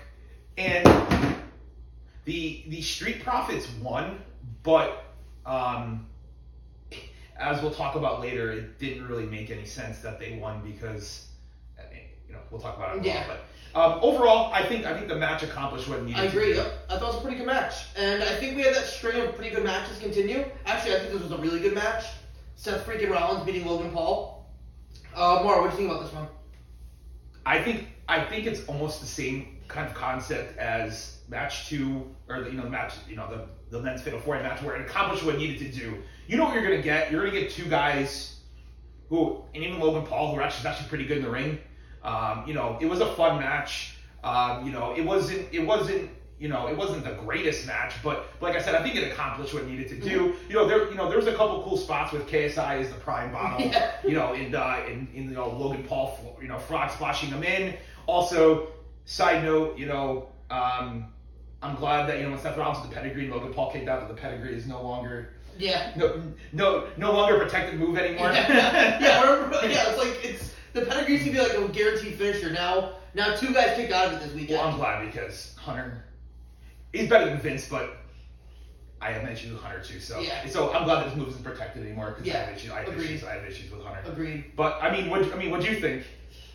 And 0.59 0.85
the 2.25 2.65
the 2.69 2.83
Street 2.83 3.23
Profits 3.23 3.69
won, 3.81 4.19
but 4.65 5.05
um, 5.47 6.07
as 7.41 7.63
we'll 7.63 7.73
talk 7.73 7.97
about 7.97 8.21
later, 8.21 8.53
it 8.53 8.79
didn't 8.79 9.09
really 9.09 9.27
make 9.27 9.51
any 9.51 9.65
sense 9.65 9.99
that 10.01 10.21
they 10.21 10.39
won 10.39 10.61
because 10.63 11.27
you 12.29 12.35
know 12.35 12.41
we'll 12.51 12.61
talk 12.61 12.77
about 12.77 12.97
it. 12.97 13.03
a 13.03 13.07
Yeah. 13.07 13.27
But 13.27 13.81
um, 13.81 13.99
overall, 14.03 14.53
I 14.53 14.65
think 14.65 14.85
I 14.85 14.95
think 14.95 15.09
the 15.09 15.17
match 15.17 15.43
accomplished 15.43 15.89
what 15.89 15.99
it 15.99 16.05
needed 16.05 16.21
I 16.21 16.25
agree. 16.25 16.49
to 16.49 16.55
do. 16.55 16.59
Yep. 16.59 16.87
I 16.91 16.99
thought 16.99 17.03
it 17.03 17.07
was 17.07 17.17
a 17.17 17.21
pretty 17.21 17.39
good 17.39 17.47
match, 17.47 17.87
and 17.97 18.23
I 18.23 18.37
think 18.37 18.57
we 18.57 18.63
had 18.63 18.75
that 18.75 18.87
string 18.87 19.21
of 19.21 19.35
pretty 19.35 19.55
good 19.55 19.65
matches 19.65 19.99
continue. 19.99 20.45
Actually, 20.67 20.97
I 20.97 20.99
think 21.01 21.13
this 21.13 21.23
was 21.23 21.33
a 21.33 21.39
really 21.39 21.61
good 21.61 21.75
match. 21.75 22.05
Seth 22.57 22.85
freaking 22.87 23.11
Rollins 23.11 23.45
beating 23.45 23.67
Logan 23.67 23.91
Paul. 23.91 24.47
Uh, 25.15 25.41
Mara, 25.43 25.61
what 25.61 25.71
do 25.71 25.77
you 25.77 25.77
think 25.79 25.91
about 25.91 26.05
this 26.05 26.13
one? 26.13 26.29
I 27.47 27.63
think 27.63 27.89
I 28.09 28.23
think 28.23 28.47
it's 28.47 28.67
almost 28.67 29.01
the 29.01 29.07
same 29.07 29.57
kind 29.67 29.87
of 29.87 29.95
concept 29.95 30.59
as 30.59 31.19
match 31.29 31.69
two 31.69 32.09
or 32.29 32.43
the, 32.43 32.51
you 32.51 32.57
know 32.57 32.65
the 32.65 32.71
match 32.71 32.95
you 33.09 33.17
know 33.17 33.29
the 33.31 33.47
the 33.71 33.81
men's 33.81 34.03
fatal 34.03 34.21
four 34.21 34.35
match 34.41 34.63
where 34.63 34.77
it 34.77 34.83
accomplished 34.83 35.25
what 35.25 35.37
it 35.37 35.39
needed 35.39 35.59
to 35.73 35.79
do. 35.81 35.97
You 36.27 36.37
know 36.37 36.45
what 36.45 36.55
you're 36.55 36.63
gonna 36.63 36.83
get. 36.83 37.11
You're 37.11 37.25
gonna 37.27 37.39
get 37.39 37.51
two 37.51 37.65
guys 37.67 38.41
who 39.09 39.43
and 39.55 39.63
even 39.65 39.81
Logan 39.81 40.07
Paul 40.07 40.33
who 40.33 40.41
are 40.41 40.43
actually 40.43 40.69
actually 40.69 40.89
pretty 40.89 41.05
good 41.07 41.19
in 41.19 41.25
the 41.25 41.31
ring. 41.31 41.59
Um, 42.03 42.45
you 42.47 42.55
know 42.55 42.79
it 42.81 42.87
was 42.87 43.01
a 43.01 43.13
fun 43.15 43.39
match. 43.41 43.97
Um, 44.25 44.67
you 44.67 44.73
know 44.73 44.95
it 44.97 45.05
wasn't 45.05 45.47
it 45.53 45.65
wasn't 45.67 46.11
you 46.39 46.49
know 46.49 46.69
it 46.69 46.77
wasn't 46.77 47.05
the 47.05 47.13
greatest 47.13 47.67
match, 47.67 47.95
but 48.03 48.27
like 48.41 48.57
I 48.57 48.61
said, 48.63 48.75
I 48.75 48.83
think 48.83 48.97
it 48.97 49.13
accomplished 49.13 49.53
what 49.55 49.65
it 49.65 49.69
needed 49.69 49.89
to 49.89 49.97
do. 50.01 50.35
You 50.49 50.55
know 50.55 50.67
there 50.67 50.89
you 50.89 50.95
know 50.95 51.09
there 51.09 51.19
was 51.19 51.27
a 51.27 51.35
couple 51.35 51.63
cool 51.63 51.77
spots 51.77 52.13
with 52.13 52.27
KSI 52.29 52.81
as 52.81 52.89
the 52.89 52.95
prime 52.97 53.31
bottle 53.33 53.67
Yeah. 53.71 53.93
you 54.05 54.13
know, 54.15 54.33
in 54.33 54.55
uh, 54.55 54.81
in, 54.89 55.07
in 55.15 55.25
you 55.25 55.35
know 55.35 55.49
Logan 55.51 55.85
Paul, 55.85 56.37
you 56.41 56.49
know, 56.49 56.59
frog 56.59 56.91
splashing 56.91 57.29
him 57.31 57.43
in. 57.43 57.75
Also, 58.07 58.69
side 59.05 59.45
note, 59.45 59.79
you 59.79 59.87
know, 59.87 60.29
um, 60.51 61.13
I'm 61.63 61.77
glad 61.77 62.09
that 62.09 62.17
you 62.19 62.25
know 62.25 62.31
when 62.31 62.39
Seth 62.41 62.57
Rollins 62.57 62.81
with 62.81 62.91
the 62.91 62.97
pedigree 62.97 63.29
Logan 63.29 63.53
Paul 63.53 63.71
kicked 63.73 63.89
out 63.89 64.01
that 64.01 64.09
the 64.09 64.21
pedigree 64.21 64.55
is 64.55 64.67
no 64.67 64.83
longer 64.83 65.31
Yeah. 65.59 65.93
no 65.97 66.23
no 66.53 66.89
no 66.97 67.13
longer 67.13 67.37
a 67.37 67.45
protected 67.45 67.79
move 67.79 67.99
anymore. 67.99 68.33
yeah, 68.33 68.99
yeah, 69.01 69.31
remember, 69.31 69.57
yeah, 69.69 69.89
it's 69.91 69.99
like 69.99 70.25
it's 70.25 70.55
the 70.73 70.83
pedigree 70.83 71.15
used 71.15 71.27
to 71.27 71.33
be 71.33 71.39
like 71.39 71.53
a 71.53 71.69
guaranteed 71.69 72.15
finisher. 72.15 72.51
Now, 72.51 72.93
now 73.15 73.35
two 73.37 73.53
guys 73.53 73.77
kicked 73.77 73.93
out 73.93 74.07
of 74.07 74.13
it 74.15 74.21
this 74.25 74.33
weekend. 74.35 74.59
Well, 74.61 74.69
I'm 74.69 74.77
glad 74.79 75.05
because 75.05 75.55
Hunter, 75.59 76.05
he's 76.93 77.09
better 77.11 77.27
than 77.27 77.39
Vince, 77.41 77.69
but 77.69 77.97
I 79.03 79.13
have 79.13 79.29
issues 79.31 79.53
with 79.53 79.63
Hunter 79.63 79.83
too. 79.83 80.01
So 80.01 80.21
Yeah. 80.21 80.47
so 80.47 80.73
I'm 80.73 80.85
glad 80.85 81.01
that 81.01 81.09
his 81.09 81.17
move 81.17 81.29
isn't 81.29 81.43
protected 81.45 81.85
anymore 81.85 82.15
because 82.17 82.33
I 82.35 82.39
have 82.39 82.57
issues. 82.57 82.71
I 82.71 82.81
have 82.81 82.89
agreed. 82.89 83.05
issues. 83.11 83.25
I 83.25 83.35
have 83.35 83.45
issues 83.45 83.71
with 83.71 83.83
Hunter. 83.85 84.01
Agreed. 84.11 84.45
But 84.57 84.79
I 84.83 84.91
mean, 84.91 85.11
what 85.11 85.31
I 85.33 85.37
mean, 85.37 85.51
what 85.51 85.61
do 85.61 85.67
you 85.71 85.79
think? 85.81 86.05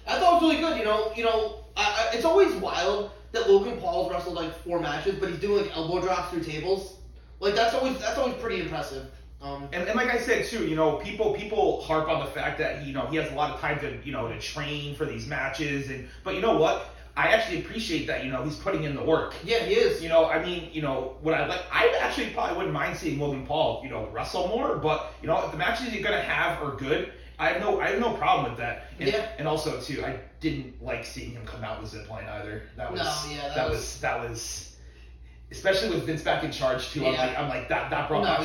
I 0.07 0.19
thought 0.19 0.41
it 0.41 0.43
was 0.45 0.53
really 0.53 0.61
good. 0.61 0.77
You 0.79 0.85
know, 0.85 1.11
you 1.15 1.23
know, 1.23 1.57
I, 1.75 2.09
I, 2.11 2.15
it's 2.15 2.25
always 2.25 2.53
wild 2.55 3.11
that 3.35 3.49
Logan 3.49 3.79
Paul's 3.79 4.11
wrestled 4.11 4.35
like 4.35 4.53
four 4.59 4.79
matches, 4.79 5.15
but 5.19 5.29
he's 5.29 5.39
doing 5.39 5.63
like 5.63 5.75
elbow 5.75 6.01
drops 6.01 6.31
through 6.31 6.43
tables. 6.43 6.97
Like 7.39 7.53
that's 7.53 7.75
always 7.75 7.99
that's 7.99 8.17
always 8.17 8.35
pretty 8.35 8.61
impressive. 8.61 9.07
Um, 9.41 9.67
And, 9.73 9.87
and 9.87 9.95
like 9.95 10.09
I 10.09 10.17
said 10.17 10.45
too, 10.45 10.65
you 10.65 10.75
know, 10.75 10.97
people 10.97 11.33
people 11.33 11.81
harp 11.81 12.09
on 12.09 12.25
the 12.25 12.31
fact 12.31 12.57
that 12.59 12.85
you 12.85 12.93
know 12.93 13.05
he 13.07 13.17
has 13.17 13.31
a 13.31 13.35
lot 13.35 13.51
of 13.51 13.59
time 13.59 13.79
to 13.81 13.97
you 14.03 14.11
know 14.11 14.27
to 14.27 14.39
train 14.39 14.95
for 14.95 15.05
these 15.05 15.27
matches, 15.27 15.89
and 15.89 16.07
but 16.23 16.35
you 16.35 16.41
know 16.41 16.57
what? 16.57 16.89
I 17.17 17.29
actually 17.29 17.59
appreciate 17.59 18.07
that 18.07 18.25
you 18.25 18.31
know 18.31 18.43
he's 18.43 18.55
putting 18.57 18.83
in 18.83 18.95
the 18.95 19.03
work. 19.03 19.35
yeah, 19.43 19.59
he 19.59 19.75
is. 19.75 20.01
You 20.01 20.09
know, 20.09 20.25
I 20.25 20.43
mean, 20.43 20.69
you 20.71 20.81
know, 20.81 21.17
what 21.21 21.33
I 21.33 21.45
like, 21.45 21.61
I 21.71 21.95
actually 22.01 22.29
probably 22.31 22.55
wouldn't 22.55 22.73
mind 22.73 22.97
seeing 22.97 23.19
Logan 23.19 23.45
Paul, 23.45 23.81
you 23.83 23.89
know, 23.89 24.09
wrestle 24.11 24.47
more, 24.47 24.77
but 24.77 25.13
you 25.21 25.27
know, 25.27 25.43
if 25.45 25.51
the 25.51 25.57
matches 25.57 25.93
you're 25.93 26.03
gonna 26.03 26.21
have 26.21 26.61
are 26.63 26.75
good, 26.75 27.11
I 27.37 27.49
have 27.49 27.61
no, 27.61 27.79
I 27.81 27.89
have 27.91 27.99
no 27.99 28.13
problem 28.13 28.49
with 28.51 28.59
that. 28.59 28.85
And, 28.99 29.09
Yeah. 29.09 29.27
And 29.37 29.47
also 29.47 29.79
too, 29.81 30.03
I 30.05 30.19
didn't 30.39 30.81
like 30.83 31.05
seeing 31.05 31.31
him 31.31 31.45
come 31.45 31.63
out 31.63 31.81
with 31.81 31.91
zip 31.91 32.09
line 32.09 32.25
either. 32.25 32.63
That 32.77 32.91
was, 32.91 32.99
No, 33.01 33.31
yeah, 33.31 33.41
that 33.49 33.55
that 33.55 33.69
was- 33.69 33.77
was, 33.79 33.99
that 34.01 34.29
was, 34.29 34.75
especially 35.51 35.89
with 35.89 36.03
Vince 36.05 36.21
back 36.23 36.43
in 36.43 36.51
charge 36.51 36.89
too. 36.91 37.05
I'm 37.05 37.13
like, 37.15 37.37
I'm 37.37 37.49
like 37.49 37.67
that, 37.69 37.89
that 37.89 38.07
brought 38.07 38.23
No, 38.23 38.37
back 38.37 38.43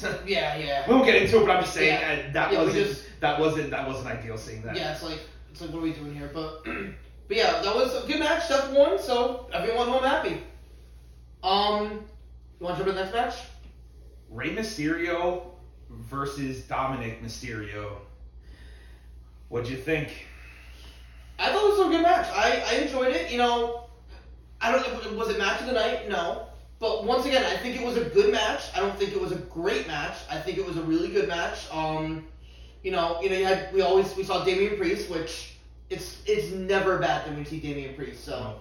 some 0.00 0.10
bad. 0.12 0.22
Yeah, 0.26 0.56
yeah. 0.56 0.88
we 0.88 0.94
won't 0.94 1.06
get 1.06 1.22
into 1.22 1.38
it, 1.42 1.46
but 1.46 1.56
I'm 1.56 1.62
just 1.62 1.74
saying 1.74 2.00
Yeah. 2.00 2.28
uh, 2.28 2.32
that 2.32 2.52
Yeah, 2.52 2.58
wasn't, 2.64 2.86
just- 2.86 3.04
that 3.20 3.40
wasn't, 3.40 3.70
that 3.70 3.86
wasn't 3.86 4.06
ideal 4.08 4.36
seeing 4.38 4.62
that. 4.62 4.76
Yeah, 4.76 4.92
it's 4.92 5.02
like 5.02 5.20
it's 5.50 5.60
like 5.60 5.70
what 5.70 5.78
are 5.80 5.82
we 5.82 5.92
doing 5.92 6.14
here? 6.14 6.30
But 6.32 6.64
but 6.64 7.36
yeah, 7.36 7.60
that 7.62 7.74
was 7.74 7.94
a 8.02 8.06
good 8.06 8.20
match. 8.20 8.46
Seth 8.46 8.72
one. 8.72 8.98
so 9.00 9.48
everyone 9.52 9.88
home 9.88 10.02
happy. 10.04 10.42
Um, 11.42 12.04
you 12.60 12.64
want 12.66 12.76
to 12.78 12.84
jump 12.84 12.86
to 12.86 12.92
the 12.92 13.00
next 13.02 13.14
match? 13.14 13.34
Rey 14.30 14.50
Mysterio 14.54 15.42
versus 15.90 16.62
Dominic 16.62 17.22
Mysterio. 17.22 17.92
What'd 19.48 19.68
you 19.68 19.76
think? 19.76 20.26
I 21.38 21.52
thought 21.52 21.64
it 21.64 21.78
was 21.78 21.86
a 21.86 21.90
good 21.90 22.02
match. 22.02 22.26
I, 22.34 22.62
I 22.66 22.74
enjoyed 22.82 23.14
it. 23.14 23.30
You 23.30 23.38
know, 23.38 23.84
I 24.60 24.72
don't. 24.72 25.16
Was 25.16 25.28
it 25.30 25.38
match 25.38 25.60
of 25.60 25.66
the 25.66 25.72
night? 25.72 26.08
No. 26.08 26.46
But 26.80 27.04
once 27.04 27.26
again, 27.26 27.44
I 27.44 27.56
think 27.56 27.80
it 27.80 27.84
was 27.84 27.96
a 27.96 28.04
good 28.04 28.30
match. 28.30 28.62
I 28.74 28.80
don't 28.80 28.96
think 28.96 29.12
it 29.12 29.20
was 29.20 29.32
a 29.32 29.36
great 29.36 29.86
match. 29.88 30.16
I 30.30 30.38
think 30.38 30.58
it 30.58 30.66
was 30.66 30.76
a 30.76 30.82
really 30.82 31.08
good 31.08 31.28
match. 31.28 31.66
Um, 31.72 32.26
you 32.82 32.92
know, 32.92 33.20
you 33.20 33.30
know, 33.30 33.36
you 33.36 33.44
had 33.44 33.72
we 33.72 33.80
always 33.80 34.14
we 34.16 34.22
saw 34.22 34.44
Damian 34.44 34.76
Priest, 34.76 35.10
which 35.10 35.54
it's 35.90 36.22
it's 36.26 36.52
never 36.52 36.98
bad 36.98 37.26
when 37.26 37.38
we 37.38 37.44
see 37.44 37.58
Damian 37.58 37.94
Priest. 37.94 38.24
So. 38.24 38.60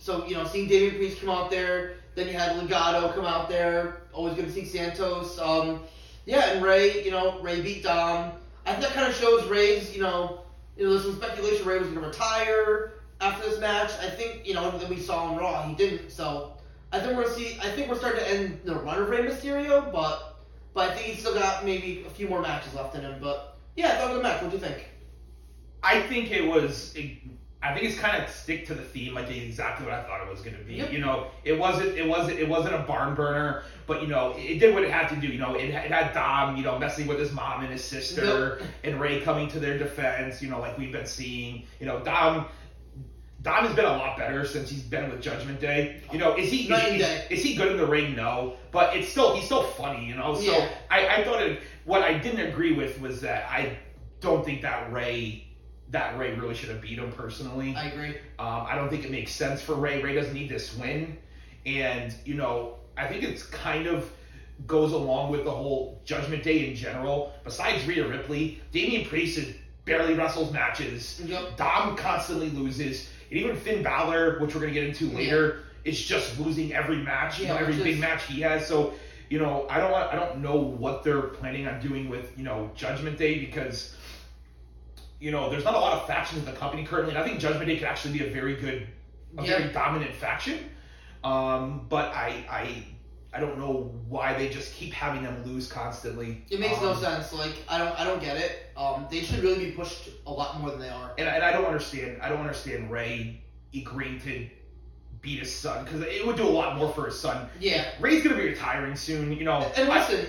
So, 0.00 0.24
you 0.26 0.36
know, 0.36 0.44
seeing 0.44 0.68
Damian 0.68 0.94
Priest 0.94 1.20
come 1.20 1.30
out 1.30 1.50
there, 1.50 1.94
then 2.14 2.28
you 2.28 2.32
had 2.32 2.56
Legado 2.56 3.12
come 3.14 3.26
out 3.26 3.48
there, 3.48 4.02
always 4.12 4.34
good 4.34 4.44
to 4.46 4.52
see 4.52 4.64
Santos. 4.64 5.36
Um, 5.40 5.80
yeah, 6.24 6.52
and 6.52 6.64
Rey, 6.64 7.04
you 7.04 7.10
know, 7.10 7.40
Rey 7.40 7.60
beat 7.60 7.82
Dom. 7.82 8.32
I 8.68 8.72
think 8.72 8.82
that 8.82 8.92
kind 8.92 9.08
of 9.08 9.16
shows 9.16 9.48
Rey's, 9.48 9.96
you 9.96 10.02
know, 10.02 10.42
you 10.76 10.84
know, 10.84 10.90
there's 10.92 11.04
some 11.04 11.16
speculation 11.16 11.66
Rey 11.66 11.78
was 11.78 11.88
going 11.88 12.02
to 12.02 12.06
retire 12.06 12.92
after 13.18 13.48
this 13.48 13.58
match. 13.58 13.90
I 14.02 14.10
think, 14.10 14.46
you 14.46 14.52
know, 14.52 14.70
then 14.76 14.90
we 14.90 15.00
saw 15.00 15.24
on 15.24 15.38
Raw 15.38 15.66
he 15.66 15.74
didn't. 15.74 16.10
So 16.10 16.52
I 16.92 17.00
think 17.00 17.16
we're 17.16 17.32
see. 17.32 17.58
I 17.62 17.70
think 17.70 17.88
we're 17.88 17.96
starting 17.96 18.20
to 18.20 18.30
end 18.30 18.60
the 18.64 18.74
run 18.74 19.00
of 19.00 19.08
Rey 19.08 19.26
Mysterio, 19.26 19.90
but 19.90 20.36
but 20.74 20.90
I 20.90 20.94
think 20.94 21.06
he's 21.06 21.20
still 21.20 21.34
got 21.34 21.64
maybe 21.64 22.04
a 22.06 22.10
few 22.10 22.28
more 22.28 22.42
matches 22.42 22.74
left 22.74 22.94
in 22.94 23.00
him. 23.00 23.16
But 23.22 23.56
yeah, 23.74 24.04
it 24.04 24.08
was 24.10 24.18
a 24.18 24.22
match. 24.22 24.42
What 24.42 24.50
do 24.50 24.58
you 24.58 24.62
think? 24.62 24.86
I 25.82 26.02
think 26.02 26.30
it 26.30 26.46
was. 26.46 26.94
It, 26.94 27.16
I 27.60 27.74
think 27.74 27.86
it's 27.86 27.98
kind 27.98 28.22
of 28.22 28.30
stick 28.30 28.66
to 28.66 28.74
the 28.74 28.82
theme, 28.82 29.14
like 29.14 29.28
exactly 29.30 29.84
what 29.84 29.94
I 29.94 30.04
thought 30.04 30.24
it 30.24 30.30
was 30.30 30.42
going 30.42 30.56
to 30.56 30.62
be. 30.62 30.74
Yep. 30.74 30.92
You 30.92 31.00
know, 31.00 31.26
it 31.42 31.58
wasn't. 31.58 31.98
It 31.98 32.06
wasn't. 32.06 32.38
It 32.38 32.48
wasn't 32.48 32.76
a 32.76 32.78
barn 32.78 33.16
burner, 33.16 33.64
but 33.88 34.00
you 34.00 34.06
know, 34.06 34.32
it 34.36 34.60
did 34.60 34.74
what 34.74 34.84
it 34.84 34.90
had 34.92 35.08
to 35.08 35.16
do. 35.16 35.26
You 35.26 35.40
know, 35.40 35.56
it, 35.56 35.70
it 35.70 35.90
had 35.90 36.14
Dom, 36.14 36.56
you 36.56 36.62
know, 36.62 36.78
messing 36.78 37.08
with 37.08 37.18
his 37.18 37.32
mom 37.32 37.62
and 37.62 37.72
his 37.72 37.82
sister, 37.82 38.60
and 38.84 39.00
Rey 39.00 39.20
coming 39.22 39.48
to 39.48 39.58
their 39.58 39.76
defense. 39.76 40.40
You 40.40 40.50
know, 40.50 40.60
like 40.60 40.78
we've 40.78 40.92
been 40.92 41.06
seeing. 41.06 41.64
You 41.80 41.86
know, 41.86 41.98
Dom. 42.00 42.46
Dom 43.42 43.66
has 43.66 43.74
been 43.74 43.84
a 43.84 43.96
lot 43.96 44.16
better 44.16 44.44
since 44.44 44.68
he's 44.68 44.82
been 44.82 45.10
with 45.10 45.20
Judgment 45.20 45.60
Day. 45.60 46.00
You 46.12 46.18
know, 46.18 46.36
is 46.36 46.50
he 46.50 46.72
is, 46.72 47.00
is, 47.00 47.30
is 47.30 47.42
he 47.42 47.54
good 47.54 47.72
in 47.72 47.78
the 47.78 47.86
ring? 47.86 48.14
No, 48.14 48.54
but 48.72 48.96
it's 48.96 49.08
still 49.08 49.34
he's 49.34 49.46
still 49.46 49.62
funny. 49.64 50.04
You 50.04 50.14
know, 50.14 50.34
so 50.36 50.42
Yeah. 50.42 50.68
I, 50.90 51.08
I 51.08 51.24
thought 51.24 51.42
it. 51.42 51.60
What 51.84 52.02
I 52.02 52.18
didn't 52.18 52.46
agree 52.48 52.72
with 52.72 53.00
was 53.00 53.20
that 53.22 53.48
I 53.50 53.78
don't 54.20 54.44
think 54.44 54.62
that 54.62 54.92
Rey 54.92 55.47
that 55.90 56.18
Rey 56.18 56.34
really 56.34 56.54
should 56.54 56.68
have 56.68 56.80
beat 56.80 56.98
him 56.98 57.12
personally. 57.12 57.74
I 57.74 57.86
agree. 57.88 58.10
Um, 58.38 58.66
I 58.68 58.74
don't 58.74 58.88
think 58.88 59.04
it 59.04 59.10
makes 59.10 59.32
sense 59.32 59.60
for 59.62 59.74
Rey. 59.74 60.02
Rey 60.02 60.14
doesn't 60.14 60.34
need 60.34 60.48
this 60.48 60.76
win, 60.76 61.16
and 61.64 62.14
you 62.24 62.34
know 62.34 62.76
I 62.96 63.06
think 63.06 63.22
it's 63.22 63.44
kind 63.44 63.86
of 63.86 64.10
goes 64.66 64.92
along 64.92 65.30
with 65.30 65.44
the 65.44 65.50
whole 65.50 66.00
Judgment 66.04 66.42
Day 66.42 66.68
in 66.68 66.74
general. 66.74 67.32
Besides 67.44 67.86
Rhea 67.86 68.06
Ripley, 68.06 68.60
Damian 68.72 69.06
Priest 69.06 69.38
is 69.38 69.54
barely 69.84 70.14
wrestles 70.14 70.52
matches. 70.52 71.22
Yep. 71.24 71.56
Dom 71.56 71.96
constantly 71.96 72.50
loses, 72.50 73.08
and 73.30 73.38
even 73.38 73.56
Finn 73.56 73.82
Balor, 73.82 74.40
which 74.40 74.54
we're 74.54 74.60
gonna 74.60 74.72
get 74.72 74.84
into 74.84 75.06
later, 75.10 75.60
is 75.84 76.02
just 76.02 76.38
losing 76.38 76.74
every 76.74 76.98
match. 76.98 77.38
you 77.38 77.46
know, 77.46 77.56
every 77.56 77.74
big 77.76 77.94
is- 77.94 78.00
match 78.00 78.24
he 78.24 78.40
has. 78.42 78.66
So. 78.66 78.94
You 79.30 79.38
know, 79.38 79.66
I 79.68 79.76
don't. 79.78 79.92
I 79.92 80.16
don't 80.16 80.38
know 80.40 80.56
what 80.56 81.04
they're 81.04 81.20
planning 81.20 81.68
on 81.68 81.82
doing 81.82 82.08
with 82.08 82.32
you 82.38 82.44
know 82.44 82.70
Judgment 82.74 83.18
Day 83.18 83.38
because 83.38 83.94
you 85.20 85.30
know, 85.30 85.50
there's 85.50 85.64
not 85.64 85.74
a 85.74 85.78
lot 85.78 85.94
of 85.94 86.06
factions 86.06 86.40
in 86.40 86.52
the 86.52 86.58
company 86.58 86.84
currently, 86.84 87.14
and 87.14 87.22
I 87.22 87.26
think 87.26 87.40
Judgment 87.40 87.66
Day 87.66 87.76
could 87.76 87.88
actually 87.88 88.18
be 88.18 88.26
a 88.26 88.30
very 88.30 88.56
good, 88.56 88.86
a 89.36 89.42
Yeah. 89.44 89.58
very 89.58 89.72
dominant 89.72 90.14
faction. 90.14 90.58
Um, 91.24 91.86
but 91.88 92.12
I, 92.14 92.44
I, 92.48 92.84
I 93.32 93.40
don't 93.40 93.58
know 93.58 93.92
why 94.08 94.34
they 94.38 94.48
just 94.48 94.72
keep 94.74 94.92
having 94.92 95.22
them 95.24 95.42
lose 95.44 95.70
constantly. 95.70 96.44
It 96.50 96.60
makes 96.60 96.80
no 96.80 96.92
Um, 96.92 97.00
sense. 97.00 97.32
Like 97.32 97.52
I 97.68 97.78
don't 97.78 97.98
I 97.98 98.04
don't 98.04 98.20
get 98.20 98.36
it. 98.36 98.70
Um, 98.76 99.06
they 99.10 99.20
should 99.22 99.40
really 99.42 99.66
be 99.66 99.70
pushed 99.72 100.10
a 100.26 100.30
lot 100.32 100.60
more 100.60 100.70
than 100.70 100.78
they 100.80 100.88
are. 100.88 101.12
And, 101.18 101.26
and 101.28 101.42
I 101.42 101.50
don't 101.52 101.64
understand. 101.66 102.22
I 102.22 102.28
don't 102.28 102.40
understand 102.40 102.90
Rey 102.90 103.42
agreeing 103.74 104.20
to 104.20 104.48
beat 105.20 105.40
his 105.40 105.52
son 105.54 105.84
because 105.84 106.00
it 106.02 106.24
would 106.24 106.36
do 106.36 106.46
a 106.46 106.48
lot 106.48 106.76
more 106.76 106.90
for 106.92 107.06
his 107.06 107.18
son. 107.18 107.48
Yeah. 107.58 107.84
Rey's 108.00 108.22
gonna 108.22 108.36
be 108.36 108.44
retiring 108.46 108.94
soon. 108.94 109.32
You 109.32 109.44
know. 109.44 109.70
And 109.76 109.90
I- 109.90 109.98
listen, 110.08 110.26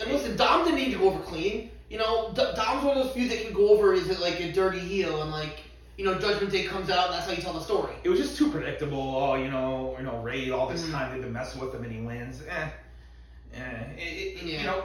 And 0.00 0.10
listen, 0.12 0.36
Dom 0.36 0.64
didn't 0.64 0.78
need 0.78 0.92
to 0.92 0.98
go 0.98 1.08
over 1.10 1.18
clean. 1.24 1.70
You 1.94 2.00
know, 2.00 2.32
D- 2.34 2.42
Dom's 2.56 2.84
one 2.84 2.96
of 2.98 3.04
those 3.04 3.12
few 3.14 3.28
that 3.28 3.40
can 3.44 3.52
go 3.52 3.68
over 3.68 3.94
is 3.94 4.08
it 4.10 4.18
like 4.18 4.40
a 4.40 4.50
dirty 4.50 4.80
heel 4.80 5.22
and 5.22 5.30
like 5.30 5.60
you 5.96 6.04
know 6.04 6.18
Judgment 6.18 6.50
Day 6.50 6.64
comes 6.64 6.90
out 6.90 7.04
and 7.06 7.14
that's 7.14 7.26
how 7.26 7.30
you 7.30 7.40
tell 7.40 7.52
the 7.52 7.60
story. 7.60 7.94
it 8.02 8.08
was 8.08 8.18
just 8.18 8.36
too 8.36 8.50
predictable. 8.50 8.98
Oh, 9.16 9.36
you 9.36 9.48
know, 9.48 9.94
you 9.96 10.02
know, 10.02 10.16
Rey 10.20 10.50
all 10.50 10.66
this 10.68 10.82
Mhm. 10.86 10.90
time 10.90 11.12
they've 11.12 11.22
been 11.22 11.32
messing 11.32 11.60
with 11.60 11.72
him 11.72 11.84
and 11.84 11.92
he 11.92 12.00
wins. 12.00 12.42
Eh, 12.48 12.68
eh. 13.54 13.60
It, 13.96 14.00
it, 14.00 14.42
Yeah. 14.42 14.58
You 14.60 14.66
know, 14.66 14.84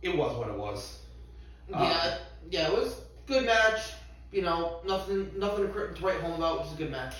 it 0.00 0.16
was 0.16 0.34
what 0.38 0.48
it 0.48 0.56
was. 0.56 1.00
Uh, 1.70 1.78
yeah, 1.82 2.18
yeah, 2.50 2.68
it 2.68 2.72
was 2.72 3.02
good 3.26 3.44
match. 3.44 3.80
You 4.32 4.40
know, 4.40 4.80
nothing 4.86 5.30
nothing 5.36 5.70
to 5.70 6.02
write 6.02 6.22
home 6.22 6.38
about. 6.38 6.54
It 6.56 6.60
was 6.60 6.72
a 6.72 6.76
good 6.76 6.90
match. 6.90 7.16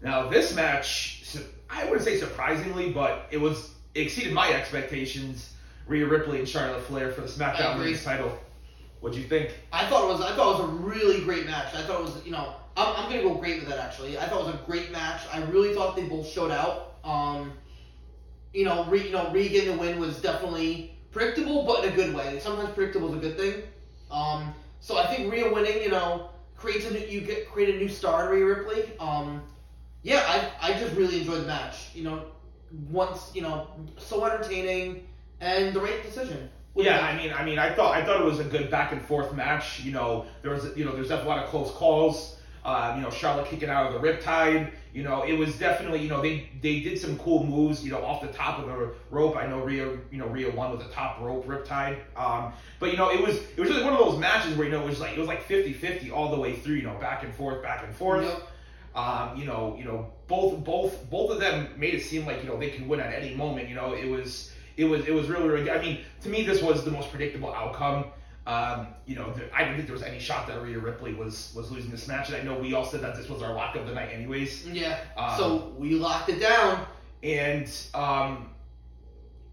Now 0.00 0.30
this 0.30 0.54
match, 0.54 1.22
I 1.68 1.84
wouldn't 1.84 2.02
say 2.02 2.16
surprisingly, 2.16 2.92
but 2.92 3.26
it 3.30 3.36
was 3.38 3.72
it 3.94 4.00
exceeded 4.00 4.32
my 4.32 4.50
expectations. 4.54 5.52
Rhea 5.90 6.06
Ripley 6.06 6.38
and 6.38 6.48
Charlotte 6.48 6.82
Flair 6.84 7.10
for 7.10 7.22
the 7.22 7.26
SmackDown. 7.26 7.78
Women's 7.78 8.04
title. 8.04 8.38
What'd 9.00 9.18
you 9.18 9.24
think? 9.24 9.50
I 9.72 9.86
thought 9.88 10.04
it 10.04 10.12
was 10.12 10.20
I 10.20 10.36
thought 10.36 10.60
it 10.60 10.62
was 10.62 10.70
a 10.70 10.72
really 10.84 11.20
great 11.22 11.46
match. 11.46 11.74
I 11.74 11.82
thought 11.82 12.00
it 12.00 12.04
was 12.04 12.24
you 12.24 12.30
know 12.30 12.54
I'm, 12.76 12.94
I'm 12.96 13.10
gonna 13.10 13.22
go 13.22 13.34
great 13.34 13.58
with 13.58 13.68
that 13.70 13.78
actually. 13.78 14.16
I 14.16 14.26
thought 14.26 14.42
it 14.42 14.46
was 14.46 14.54
a 14.54 14.64
great 14.66 14.92
match. 14.92 15.22
I 15.32 15.42
really 15.42 15.74
thought 15.74 15.96
they 15.96 16.04
both 16.04 16.28
showed 16.28 16.52
out. 16.52 16.94
Um, 17.02 17.54
you 18.54 18.64
know, 18.64 18.84
Re, 18.84 19.04
you 19.04 19.10
know, 19.10 19.32
Rhea 19.32 19.48
getting 19.48 19.72
the 19.72 19.78
win 19.78 19.98
was 19.98 20.20
definitely 20.20 20.96
predictable, 21.10 21.64
but 21.64 21.84
in 21.84 21.92
a 21.92 21.96
good 21.96 22.14
way. 22.14 22.38
Sometimes 22.38 22.70
predictable 22.70 23.08
is 23.12 23.16
a 23.16 23.28
good 23.28 23.36
thing. 23.36 23.62
Um, 24.12 24.54
so 24.78 24.96
I 24.96 25.06
think 25.06 25.32
Rhea 25.32 25.52
winning, 25.52 25.82
you 25.82 25.88
know, 25.90 26.30
creates 26.56 26.86
a 26.86 26.92
new, 26.92 27.00
you 27.00 27.20
get 27.20 27.50
create 27.50 27.74
a 27.74 27.78
new 27.78 27.88
star 27.88 28.26
in 28.26 28.40
Rhea 28.40 28.54
Ripley. 28.54 28.92
Um, 29.00 29.42
yeah, 30.02 30.22
I 30.62 30.70
I 30.70 30.78
just 30.78 30.94
really 30.94 31.18
enjoyed 31.18 31.42
the 31.42 31.46
match. 31.46 31.88
You 31.94 32.04
know, 32.04 32.26
once 32.90 33.32
you 33.34 33.42
know, 33.42 33.68
so 33.96 34.24
entertaining 34.24 35.06
and 35.40 35.74
the 35.74 35.80
right 35.80 36.02
decision. 36.02 36.50
Yeah. 36.76 37.00
I 37.00 37.16
mean, 37.16 37.32
I 37.32 37.44
mean, 37.44 37.58
I 37.58 37.74
thought 37.74 37.96
I 37.96 38.04
thought 38.04 38.20
it 38.20 38.24
was 38.24 38.40
a 38.40 38.44
good 38.44 38.70
back 38.70 38.92
and 38.92 39.02
forth 39.02 39.34
match. 39.34 39.80
You 39.80 39.92
know, 39.92 40.26
there 40.42 40.52
was 40.52 40.76
you 40.76 40.84
know 40.84 40.92
there's 40.92 41.10
a 41.10 41.22
lot 41.24 41.42
of 41.42 41.50
close 41.50 41.70
calls. 41.72 42.36
Um, 42.62 42.96
you 42.96 43.02
know, 43.02 43.10
Charlotte 43.10 43.46
kicking 43.46 43.70
out 43.70 43.86
of 43.86 44.00
the 44.00 44.06
Riptide. 44.06 44.70
You 44.92 45.02
know, 45.02 45.22
it 45.22 45.32
was 45.32 45.56
definitely 45.58 46.00
you 46.00 46.08
know 46.08 46.20
they 46.20 46.48
they 46.60 46.80
did 46.80 46.98
some 46.98 47.18
cool 47.18 47.44
moves. 47.44 47.84
You 47.84 47.92
know, 47.92 48.02
off 48.04 48.20
the 48.22 48.28
top 48.28 48.58
of 48.58 48.66
the 48.66 48.92
rope. 49.10 49.36
I 49.36 49.46
know 49.46 49.60
Rhea 49.60 49.98
you 50.10 50.18
know 50.18 50.26
Rhea 50.26 50.50
won 50.50 50.70
with 50.70 50.86
the 50.86 50.92
top 50.92 51.20
rope 51.20 51.46
Riptide. 51.46 51.98
Um, 52.16 52.52
but 52.78 52.90
you 52.90 52.96
know 52.96 53.10
it 53.10 53.20
was 53.20 53.36
it 53.36 53.58
was 53.58 53.70
really 53.70 53.84
one 53.84 53.94
of 53.94 53.98
those 53.98 54.18
matches 54.18 54.56
where 54.56 54.66
you 54.66 54.72
know 54.72 54.82
it 54.82 54.88
was 54.88 55.00
like 55.00 55.16
it 55.16 55.18
was 55.18 55.28
like 55.28 55.46
50-50 55.48 56.12
all 56.12 56.30
the 56.30 56.40
way 56.40 56.56
through. 56.56 56.76
You 56.76 56.82
know, 56.82 56.94
back 56.94 57.24
and 57.24 57.34
forth, 57.34 57.62
back 57.62 57.84
and 57.84 57.94
forth. 57.94 58.24
Yep. 58.24 58.46
Um, 58.94 59.38
you 59.38 59.44
know, 59.44 59.76
you 59.78 59.84
know, 59.84 60.10
both 60.26 60.62
both 60.64 61.08
both 61.08 61.30
of 61.30 61.40
them 61.40 61.68
made 61.76 61.94
it 61.94 62.02
seem 62.02 62.26
like 62.26 62.42
you 62.42 62.48
know 62.48 62.58
they 62.58 62.70
can 62.70 62.88
win 62.88 63.00
at 63.00 63.14
any 63.14 63.34
moment. 63.34 63.68
You 63.68 63.76
know, 63.76 63.94
it 63.94 64.08
was 64.08 64.49
it 64.80 64.84
was 64.84 65.06
it 65.06 65.14
was 65.14 65.28
really 65.28 65.48
really. 65.48 65.64
Good. 65.64 65.76
I 65.76 65.80
mean, 65.80 66.00
to 66.22 66.28
me, 66.28 66.42
this 66.42 66.62
was 66.62 66.84
the 66.84 66.90
most 66.90 67.10
predictable 67.10 67.52
outcome. 67.52 68.06
Um, 68.46 68.88
you 69.06 69.14
know, 69.14 69.32
there, 69.34 69.48
I 69.54 69.64
don't 69.64 69.74
think 69.74 69.86
there 69.86 69.94
was 69.94 70.02
any 70.02 70.18
shot 70.18 70.46
that 70.48 70.60
Rhea 70.62 70.78
Ripley 70.78 71.12
was 71.12 71.52
was 71.54 71.70
losing 71.70 71.90
this 71.90 72.08
match, 72.08 72.28
and 72.28 72.36
I 72.36 72.42
know 72.42 72.58
we 72.58 72.72
all 72.72 72.84
said 72.84 73.02
that 73.02 73.14
this 73.14 73.28
was 73.28 73.42
our 73.42 73.52
lock 73.54 73.76
of 73.76 73.86
the 73.86 73.92
night, 73.92 74.10
anyways. 74.12 74.66
Yeah. 74.66 74.98
Um, 75.16 75.36
so 75.36 75.74
we 75.76 75.94
locked 75.94 76.30
it 76.30 76.40
down. 76.40 76.86
And 77.22 77.70
um, 77.92 78.50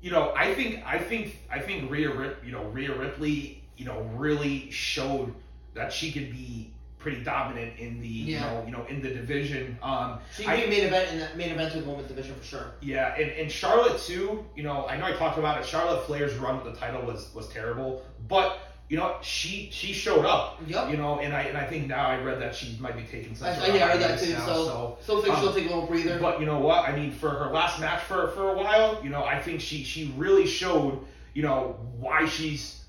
you 0.01 0.11
know, 0.11 0.33
I 0.35 0.53
think 0.53 0.81
I 0.85 0.97
think 0.97 1.39
I 1.51 1.59
think 1.59 1.91
Rhea 1.91 2.13
Rip, 2.13 2.43
you 2.45 2.53
know, 2.53 2.63
Rhea 2.65 2.97
Ripley, 2.97 3.63
you 3.75 3.85
know, 3.85 4.01
really 4.15 4.71
showed 4.71 5.33
that 5.73 5.91
she 5.91 6.11
could 6.11 6.31
be 6.31 6.71
pretty 7.07 7.23
dominant 7.23 7.71
in 7.79 8.01
the 8.01 8.07
you 8.07 8.37
know 8.37 8.63
you 8.65 8.71
know 8.73 8.85
in 8.89 9.01
the 9.01 9.09
division. 9.09 9.79
Um, 9.81 10.19
She 10.35 10.45
I- 10.45 10.57
can 10.57 10.69
be 10.69 10.75
main 10.75 10.87
event 10.87 11.09
in 11.13 11.19
that 11.19 11.37
main 11.37 11.51
event 11.51 11.73
of 11.73 11.85
the 11.85 11.89
women's 11.89 12.09
division 12.09 12.35
for 12.35 12.43
sure. 12.43 12.71
Yeah, 12.81 13.15
and, 13.15 13.31
and 13.31 13.49
Charlotte 13.49 13.97
too. 14.01 14.45
You 14.57 14.63
know, 14.63 14.85
I 14.87 14.97
know 14.97 15.05
I 15.05 15.13
talked 15.13 15.37
about 15.37 15.57
it. 15.57 15.65
Charlotte 15.65 16.05
Flair's 16.05 16.35
run 16.35 16.61
with 16.61 16.73
the 16.73 16.77
title 16.77 17.01
was 17.03 17.33
was 17.33 17.47
terrible, 17.47 18.03
but 18.27 18.59
you 18.89 18.97
know 18.97 19.15
she 19.21 19.69
she 19.71 19.93
showed 19.93 20.25
up. 20.25 20.61
Yep. 20.67 20.91
You 20.91 20.97
know, 20.97 21.19
and 21.19 21.33
I 21.33 21.43
and 21.43 21.57
I 21.57 21.65
think 21.65 21.87
now 21.87 22.07
I 22.07 22.21
read 22.21 22.41
that 22.41 22.53
she 22.53 22.77
might 22.81 22.97
be 22.97 23.03
taking 23.03 23.35
some. 23.35 23.47
I, 23.47 23.67
yeah, 23.67 23.85
I 23.85 23.87
read 23.93 24.01
that 24.01 24.19
too. 24.19 24.33
now, 24.33 24.45
so, 24.45 24.97
so, 24.99 25.21
think 25.21 25.33
um, 25.33 25.41
she'll 25.41 25.53
take 25.53 25.67
a 25.67 25.69
little 25.69 25.87
breather. 25.87 26.19
But 26.19 26.41
you 26.41 26.45
know 26.45 26.59
what? 26.59 26.89
I 26.89 26.93
mean, 26.93 27.11
for 27.11 27.29
her 27.29 27.53
last 27.53 27.79
match 27.79 28.01
for 28.01 28.27
for 28.31 28.51
a 28.51 28.57
while, 28.57 29.01
you 29.01 29.09
know, 29.09 29.23
I 29.23 29.41
think 29.41 29.61
she 29.61 29.85
she 29.85 30.13
really 30.17 30.45
showed 30.45 30.99
you 31.33 31.43
know 31.43 31.77
why 32.01 32.25
she's 32.25 32.83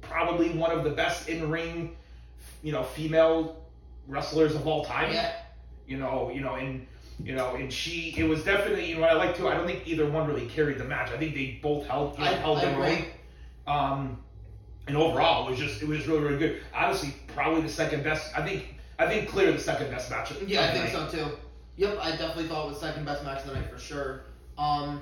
probably 0.00 0.50
one 0.50 0.72
of 0.72 0.82
the 0.82 0.90
best 0.90 1.28
in 1.28 1.48
ring, 1.48 1.96
you 2.64 2.72
know, 2.72 2.82
female 2.82 3.62
wrestlers 4.08 4.54
of 4.54 4.66
all 4.66 4.84
time 4.84 5.12
yeah, 5.12 5.32
you 5.86 5.96
know, 5.96 6.30
you 6.34 6.40
know, 6.40 6.54
and 6.54 6.86
you 7.22 7.34
know, 7.36 7.54
and 7.54 7.72
she, 7.72 8.12
it 8.16 8.24
was 8.24 8.42
definitely, 8.42 8.86
you 8.88 8.96
know, 8.96 9.02
what 9.02 9.10
I 9.10 9.14
like 9.14 9.36
to. 9.36 9.46
I 9.46 9.54
don't 9.54 9.66
think 9.66 9.86
either 9.86 10.10
one 10.10 10.26
really 10.26 10.46
carried 10.46 10.78
the 10.78 10.84
match. 10.84 11.12
I 11.12 11.16
think 11.16 11.34
they 11.34 11.60
both 11.62 11.86
held, 11.86 12.18
you 12.18 12.24
know, 12.24 12.30
I, 12.30 12.34
held 12.34 12.58
I 12.58 12.64
their 12.64 12.82
own. 12.82 13.04
Um, 13.68 14.18
and 14.88 14.96
overall, 14.96 15.46
it 15.46 15.50
was 15.50 15.60
just, 15.60 15.80
it 15.80 15.86
was 15.86 16.08
really, 16.08 16.22
really 16.22 16.38
good. 16.38 16.62
Honestly, 16.74 17.14
probably 17.28 17.60
the 17.62 17.68
second 17.68 18.02
best. 18.02 18.36
I 18.36 18.42
think, 18.42 18.74
I 18.98 19.06
think 19.06 19.28
clear 19.28 19.52
the 19.52 19.60
second 19.60 19.90
best 19.90 20.10
match. 20.10 20.32
of- 20.32 20.48
Yeah, 20.48 20.64
I 20.64 20.72
think 20.72 20.92
night. 20.92 21.10
so 21.10 21.24
too. 21.28 21.36
Yep, 21.76 21.98
I 22.00 22.10
definitely 22.10 22.48
thought 22.48 22.66
it 22.66 22.68
was 22.70 22.80
second 22.80 23.04
best 23.04 23.24
match 23.24 23.42
of 23.42 23.46
the 23.48 23.54
night 23.54 23.70
for 23.70 23.78
sure. 23.78 24.24
Um, 24.58 25.00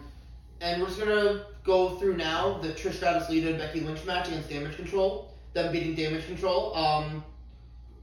and 0.60 0.80
we're 0.82 0.88
just 0.88 1.00
gonna 1.00 1.46
go 1.64 1.96
through 1.96 2.16
now 2.16 2.58
the 2.58 2.68
Trish 2.68 2.94
Stratus 2.94 3.30
Lita 3.30 3.48
and 3.48 3.58
Becky 3.58 3.80
Lynch 3.80 4.04
match 4.04 4.28
against 4.28 4.50
Damage 4.50 4.76
Control. 4.76 5.32
Them 5.54 5.72
beating 5.72 5.94
Damage 5.94 6.26
Control. 6.26 6.74
Um, 6.76 7.24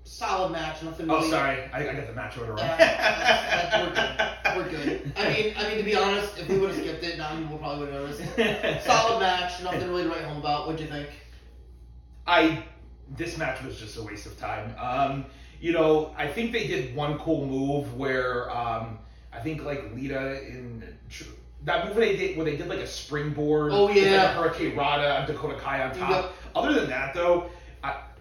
solid 0.03 0.51
match. 0.51 0.81
Nothing. 0.83 1.09
Oh, 1.09 1.17
really, 1.17 1.29
sorry, 1.29 1.63
I, 1.73 1.89
I 1.89 1.93
got 1.93 2.07
the 2.07 2.13
match 2.13 2.37
order 2.37 2.51
wrong. 2.53 2.59
Uh, 2.61 2.77
that's- 2.77 4.57
We're 4.57 4.69
good. 4.69 5.13
I 5.17 5.29
mean, 5.31 5.53
I 5.57 5.67
mean 5.69 5.77
to 5.77 5.83
be 5.83 5.95
honest, 5.95 6.37
if 6.39 6.49
we 6.49 6.57
would 6.57 6.71
have 6.71 6.79
skipped 6.79 7.03
it, 7.03 7.17
now 7.17 7.35
we 7.37 7.45
probably 7.57 7.85
would 7.85 7.93
have 7.93 8.01
noticed. 8.35 8.85
Solid 8.85 9.19
match. 9.19 9.61
Nothing 9.63 9.87
really 9.89 10.03
to 10.03 10.09
write 10.09 10.23
home 10.23 10.37
about. 10.37 10.65
What'd 10.67 10.81
you 10.81 10.87
think? 10.87 11.07
I 12.27 12.63
this 13.17 13.37
match 13.37 13.63
was 13.63 13.79
just 13.79 13.97
a 13.97 14.03
waste 14.03 14.25
of 14.25 14.37
time. 14.37 14.73
Um, 14.79 15.25
you 15.59 15.71
know, 15.71 16.13
I 16.17 16.27
think 16.27 16.51
they 16.51 16.67
did 16.67 16.95
one 16.95 17.17
cool 17.19 17.45
move 17.45 17.95
where 17.95 18.49
um, 18.55 18.99
I 19.33 19.39
think 19.39 19.63
like 19.63 19.93
Lita 19.95 20.45
in 20.47 20.83
that 21.63 21.87
move 21.87 21.95
they 21.97 22.15
did 22.15 22.37
where 22.37 22.45
they 22.45 22.55
did 22.57 22.67
like 22.67 22.79
a 22.79 22.87
springboard, 22.87 23.71
Oh, 23.73 23.87
with, 23.87 23.95
like, 23.97 24.05
yeah. 24.05 24.37
a 24.39 24.49
Hurricanrana 24.49 25.21
on 25.21 25.27
Dakota 25.27 25.55
Kai 25.59 25.83
on 25.83 25.95
top. 25.97 26.09
Yep. 26.09 26.31
other 26.55 26.73
than 26.73 26.89
that 26.89 27.13
though, 27.13 27.49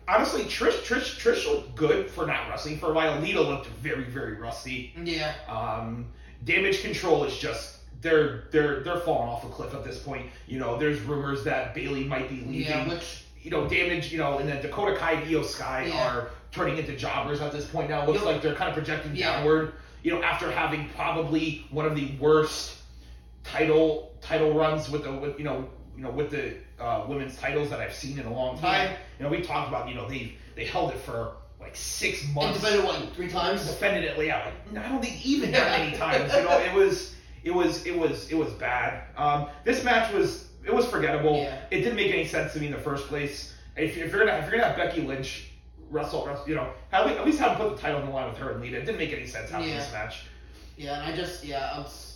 honestly, 0.08 0.42
Trish 0.44 0.82
Trish 0.84 1.18
Trish 1.20 1.46
looked 1.46 1.74
good 1.76 2.10
for 2.10 2.26
not 2.26 2.48
wrestling 2.48 2.78
for 2.78 2.90
a 2.90 2.92
while. 2.94 3.18
Lita 3.20 3.40
looked 3.40 3.66
very 3.66 4.04
very 4.04 4.34
rusty. 4.34 4.92
Yeah. 5.02 5.34
Um, 5.48 6.06
damage 6.44 6.82
control 6.82 7.24
is 7.24 7.36
just 7.38 7.76
they're 8.00 8.44
they're 8.50 8.80
they're 8.80 9.00
falling 9.00 9.28
off 9.28 9.44
a 9.44 9.48
cliff 9.48 9.74
at 9.74 9.84
this 9.84 9.98
point. 9.98 10.26
You 10.46 10.58
know, 10.58 10.78
there's 10.78 11.00
rumors 11.00 11.44
that 11.44 11.74
Bayley 11.74 12.04
might 12.04 12.28
be 12.28 12.36
leaving. 12.36 12.60
Yeah, 12.66 12.88
which 12.88 13.24
you 13.42 13.50
know, 13.50 13.68
damage. 13.68 14.10
You 14.12 14.18
know, 14.18 14.38
and 14.38 14.48
then 14.48 14.60
Dakota 14.62 14.96
Kai 14.96 15.16
Iyo 15.22 15.44
Sky 15.44 15.86
Yeah. 15.88 16.06
are 16.08 16.30
turning 16.50 16.78
into 16.78 16.96
jobbers 16.96 17.40
at 17.40 17.52
this 17.52 17.66
point 17.66 17.90
now. 17.90 18.02
It 18.02 18.08
looks 18.08 18.24
like 18.24 18.40
they're 18.42 18.54
kind 18.54 18.68
of 18.68 18.74
projecting 18.74 19.14
Yeah. 19.14 19.36
downward. 19.36 19.74
You 20.02 20.12
know, 20.14 20.22
after 20.22 20.50
having 20.50 20.88
probably 20.90 21.66
one 21.70 21.84
of 21.84 21.94
the 21.96 22.12
worst 22.20 22.76
title 23.44 24.12
title 24.20 24.52
runs 24.52 24.90
with 24.90 25.04
the 25.04 25.12
with 25.12 25.38
you 25.38 25.44
know 25.44 25.68
you 25.98 26.04
know 26.04 26.10
with 26.10 26.30
the 26.30 26.54
uh, 26.80 27.04
women's 27.08 27.36
titles 27.36 27.70
that 27.70 27.80
I've 27.80 27.92
seen 27.94 28.18
in 28.20 28.26
a 28.26 28.32
long 28.32 28.56
time. 28.58 28.90
Yeah. 28.92 28.96
You 29.18 29.24
know, 29.24 29.30
we 29.30 29.42
talked 29.42 29.68
about 29.68 29.88
you 29.88 29.96
know 29.96 30.08
they 30.08 30.34
they 30.54 30.64
held 30.64 30.92
it 30.92 30.98
for 31.00 31.32
like 31.60 31.74
six 31.74 32.24
months. 32.32 32.54
and 32.62 32.64
defended 32.64 32.84
what 32.84 33.14
three 33.16 33.28
times. 33.28 33.66
defended 33.66 34.04
it 34.04 34.24
yeah 34.24 34.52
like 34.74 34.84
I 34.84 34.88
don't 34.88 35.02
think 35.02 35.26
even 35.26 35.50
that 35.50 35.78
many 35.80 35.96
times 36.04 36.32
you 36.32 36.44
know 36.44 36.56
it 36.60 36.72
was 36.72 37.16
it 37.42 37.50
was 37.52 37.84
it 37.84 37.98
was 37.98 38.30
it 38.30 38.36
was 38.36 38.52
bad 38.54 39.02
um 39.16 39.48
this 39.64 39.82
match 39.82 40.12
was 40.14 40.48
it 40.64 40.72
was 40.72 40.86
forgettable 40.86 41.36
Yeah. 41.38 41.58
it 41.72 41.78
didn't 41.80 41.96
make 41.96 42.12
any 42.12 42.24
sense 42.26 42.52
to 42.52 42.60
me 42.60 42.66
in 42.66 42.72
the 42.72 42.78
first 42.78 43.08
place 43.08 43.54
if, 43.76 43.96
if 43.96 44.12
you're 44.12 44.24
gonna 44.24 44.38
if 44.38 44.44
you're 44.48 44.60
gonna 44.60 44.72
have 44.72 44.76
Becky 44.76 45.02
Lynch 45.02 45.50
wrestle, 45.90 46.24
wrestle 46.26 46.48
you 46.48 46.54
know 46.54 46.70
have, 46.90 47.06
at 47.08 47.26
least 47.26 47.38
have 47.40 47.58
them 47.58 47.66
put 47.68 47.76
the 47.76 47.82
title 47.82 48.00
on 48.00 48.06
the 48.06 48.12
line 48.12 48.28
with 48.28 48.38
her 48.38 48.50
and 48.52 48.60
Lita 48.60 48.76
it 48.76 48.84
didn't 48.86 48.98
make 48.98 49.12
any 49.12 49.26
sense 49.26 49.50
after 49.50 49.66
Yeah. 49.66 49.78
this 49.78 49.92
match 49.92 50.26
Yeah, 50.76 51.00
and 51.02 51.12
I 51.12 51.16
just 51.16 51.44
yeah, 51.44 51.72
I 51.74 51.78
was, 51.80 52.07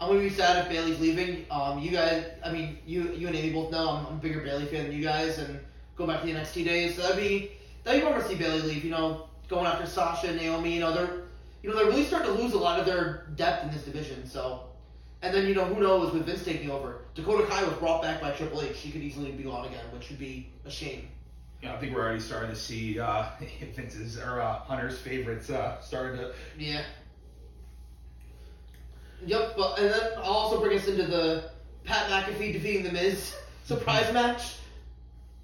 I'm 0.00 0.08
gonna 0.08 0.20
be 0.20 0.30
sad 0.30 0.64
if 0.64 0.68
Bayley's 0.68 0.98
leaving. 1.00 1.46
Um, 1.50 1.78
you 1.78 1.90
guys, 1.90 2.24
I 2.44 2.50
mean, 2.50 2.78
you 2.86 3.12
you 3.12 3.26
and 3.28 3.36
Amy 3.36 3.52
both 3.52 3.70
know 3.70 3.90
I'm, 3.90 4.06
I'm 4.06 4.14
a 4.14 4.16
bigger 4.16 4.40
Bayley 4.40 4.66
fan 4.66 4.84
than 4.84 4.92
you 4.92 5.02
guys, 5.02 5.38
and 5.38 5.60
go 5.96 6.06
back 6.06 6.20
to 6.20 6.26
the 6.26 6.32
NXT 6.32 6.64
days. 6.64 6.96
So 6.96 7.02
that'd 7.02 7.16
be 7.16 7.52
that'd 7.84 8.00
be 8.00 8.06
bummer 8.06 8.20
to 8.20 8.28
see 8.28 8.34
Bayley 8.34 8.62
leave. 8.62 8.84
You 8.84 8.90
know, 8.90 9.28
going 9.48 9.66
after 9.66 9.86
Sasha 9.86 10.28
and 10.28 10.36
Naomi. 10.36 10.74
You 10.74 10.80
know, 10.80 10.92
they're 10.92 11.22
you 11.62 11.70
know 11.70 11.76
they're 11.76 11.86
really 11.86 12.04
starting 12.04 12.34
to 12.34 12.42
lose 12.42 12.52
a 12.54 12.58
lot 12.58 12.80
of 12.80 12.86
their 12.86 13.26
depth 13.36 13.64
in 13.64 13.72
this 13.72 13.84
division. 13.84 14.26
So, 14.26 14.64
and 15.22 15.34
then 15.34 15.46
you 15.46 15.54
know 15.54 15.64
who 15.64 15.80
knows 15.80 16.12
with 16.12 16.26
Vince 16.26 16.44
taking 16.44 16.70
over, 16.70 17.02
Dakota 17.14 17.46
Kai 17.46 17.64
was 17.64 17.74
brought 17.74 18.02
back 18.02 18.20
by 18.20 18.32
Triple 18.32 18.62
H. 18.62 18.76
She 18.76 18.90
could 18.90 19.02
easily 19.02 19.30
be 19.32 19.44
gone 19.44 19.66
again, 19.66 19.84
which 19.92 20.10
would 20.10 20.18
be 20.18 20.50
a 20.64 20.70
shame. 20.70 21.08
know 21.62 21.72
I 21.72 21.78
think 21.78 21.94
we're 21.94 22.02
already 22.02 22.20
starting 22.20 22.50
to 22.50 22.56
see 22.56 22.98
uh 22.98 23.26
Vince's 23.74 24.18
or 24.18 24.40
uh, 24.40 24.58
Hunter's 24.58 24.98
favorites 24.98 25.50
uh 25.50 25.80
starting 25.80 26.18
to 26.18 26.34
Yeah. 26.58 26.82
Yep, 29.26 29.54
but 29.56 29.78
and 29.78 29.90
then 29.90 30.00
I'll 30.18 30.32
also 30.32 30.60
bring 30.60 30.78
us 30.78 30.86
into 30.86 31.04
the 31.06 31.50
Pat 31.84 32.10
McAfee 32.10 32.52
defeating 32.52 32.84
the 32.84 32.92
Miz 32.92 33.34
surprise 33.64 34.12
match. 34.12 34.56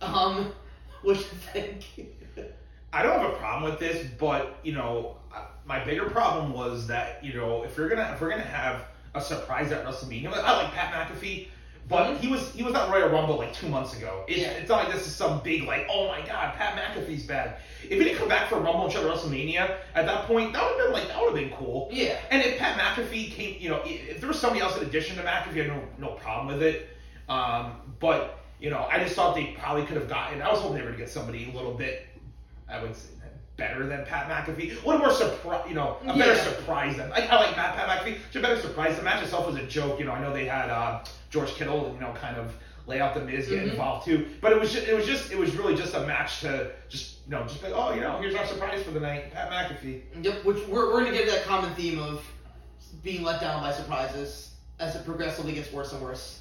Um, 0.01 0.53
what 1.03 1.17
you 1.17 1.23
think? 1.23 1.85
I 2.93 3.03
don't 3.03 3.21
have 3.21 3.33
a 3.33 3.37
problem 3.37 3.71
with 3.71 3.79
this, 3.79 4.07
but 4.19 4.59
you 4.63 4.73
know, 4.73 5.17
my 5.65 5.83
bigger 5.85 6.11
problem 6.11 6.53
was 6.53 6.87
that 6.89 7.25
you 7.25 7.35
know 7.35 7.63
if 7.63 7.77
you're 7.77 7.89
gonna 7.89 8.11
if 8.13 8.21
we're 8.21 8.31
gonna 8.31 8.43
have 8.43 8.85
a 9.15 9.21
surprise 9.21 9.73
at 9.73 9.85
WrestleMania, 9.85 10.33
I 10.33 10.63
like 10.63 10.73
Pat 10.73 10.93
McAfee, 10.93 11.49
but 11.91 12.17
he 12.19 12.29
was 12.29 12.51
he 12.53 12.63
was 12.63 12.75
at 12.75 12.89
Royal 12.89 13.09
Rumble 13.11 13.37
like 13.37 13.53
two 13.53 13.69
months 13.69 13.95
ago. 13.97 14.25
It's, 14.29 14.39
Yeah. 14.39 14.51
it's 14.53 14.69
not 14.71 14.85
like 14.85 14.95
this 14.95 15.07
is 15.07 15.15
some 15.15 15.41
big 15.43 15.65
like 15.65 15.87
oh 15.91 16.07
my 16.09 16.21
god 16.27 16.55
Pat 16.55 16.77
McAfee's 16.79 17.25
bad. 17.25 17.57
If 17.83 17.91
he 17.91 17.99
didn't 17.99 18.17
come 18.19 18.29
back 18.29 18.49
for 18.49 18.61
Rumble 18.61 18.85
and 18.85 18.95
WrestleMania 18.95 19.77
at 19.95 20.07
that 20.07 20.27
point, 20.27 20.53
that 20.53 20.63
would 20.63 20.79
have 20.79 20.87
been 20.87 20.93
like 20.93 21.09
that 21.09 21.21
would 21.21 21.37
have 21.37 21.51
been 21.51 21.59
cool. 21.59 21.89
Yeah. 21.91 22.19
And 22.31 22.43
if 22.43 22.59
Pat 22.59 22.79
McAfee 22.79 23.33
came, 23.33 23.61
you 23.61 23.69
know, 23.69 23.83
if 23.85 24.21
there 24.21 24.29
was 24.29 24.39
somebody 24.39 24.61
else 24.63 24.77
in 24.77 24.85
addition 24.85 25.17
to 25.17 25.23
McAfee, 25.23 25.61
I 25.61 25.65
had 25.65 25.67
no, 25.67 25.83
no 25.99 26.09
problem 26.15 26.47
with 26.47 26.63
it. 26.63 26.89
Um, 27.29 27.73
but, 28.01 28.39
you 28.61 28.71
know, 28.71 28.87
I 28.91 28.99
just 29.03 29.15
thought 29.15 29.35
they 29.35 29.57
probably 29.59 29.85
could 29.85 29.97
have 29.97 30.09
gotten, 30.09 30.43
I 30.43 30.51
was 30.51 30.61
hoping 30.61 30.77
they 30.77 30.83
were 30.83 30.89
going 30.89 30.99
to 30.99 31.05
get 31.05 31.11
somebody 31.11 31.51
a 31.51 31.57
little 31.57 31.75
bit, 31.75 32.07
I 32.69 32.83
would 32.83 32.95
say, 32.95 33.09
better 33.61 33.87
than 33.87 34.05
Pat 34.07 34.29
McAfee. 34.29 34.83
What 34.83 34.97
a 34.97 34.99
more 34.99 35.13
surprise, 35.13 35.65
you 35.69 35.75
know, 35.75 35.99
a 36.03 36.17
better 36.17 36.35
Yeah. 36.35 36.43
surprise 36.45 36.97
than, 36.97 37.11
like, 37.11 37.31
I 37.31 37.37
like 37.37 37.55
Pat, 37.55 37.77
Pat 37.77 37.89
McAfee, 37.89 38.17
just 38.25 38.37
a 38.37 38.41
better 38.41 38.59
surprise. 38.61 38.97
The 38.97 39.03
match 39.03 39.23
itself 39.23 39.47
was 39.47 39.57
a 39.57 39.63
joke, 39.67 39.99
you 40.01 40.07
know, 40.07 40.13
I 40.13 40.21
know 40.21 40.33
they 40.33 40.47
had 40.47 40.71
uh, 40.71 41.05
George 41.29 41.51
Kittle, 41.55 41.93
you 41.95 42.01
know, 42.01 42.13
kind 42.15 42.37
of 42.39 42.55
lay 42.87 43.01
out 43.01 43.15
the 43.15 43.21
Miz, 43.21 43.49
get 43.49 43.59
Mhm. 43.67 43.71
involved 43.73 44.07
too. 44.07 44.27
But 44.41 44.53
it 44.53 44.59
was 44.59 44.73
just, 44.73 44.89
it 44.89 44.95
was 44.97 45.07
just, 45.07 45.31
it 45.31 45.39
was 45.39 45.55
really 45.55 45.77
just 45.77 45.95
a 45.95 46.01
match 46.07 46.41
to 46.41 46.71
just, 46.89 47.19
you 47.27 47.33
know, 47.33 47.43
just 47.43 47.63
like, 47.63 47.73
oh, 47.77 47.93
you 47.95 48.01
know, 48.01 48.19
here's 48.19 48.35
our 48.35 48.47
surprise 48.47 48.83
for 48.83 48.93
the 48.93 49.01
night, 49.01 49.31
Pat 49.33 49.51
McAfee. 49.51 50.01
Yep. 50.25 50.45
Which 50.45 50.67
we're 50.67 50.91
we're 50.93 51.05
gonna 51.05 51.17
get 51.17 51.27
that 51.29 51.45
common 51.45 51.73
theme 51.75 51.99
of 52.01 52.25
being 53.05 53.23
let 53.23 53.41
down 53.43 53.63
by 53.63 53.73
surprises 53.73 54.55
as 54.81 54.97
it 54.97 55.05
progressively 55.05 55.53
gets 55.53 55.71
worse 55.71 55.93
and 55.93 56.01
worse. 56.03 56.41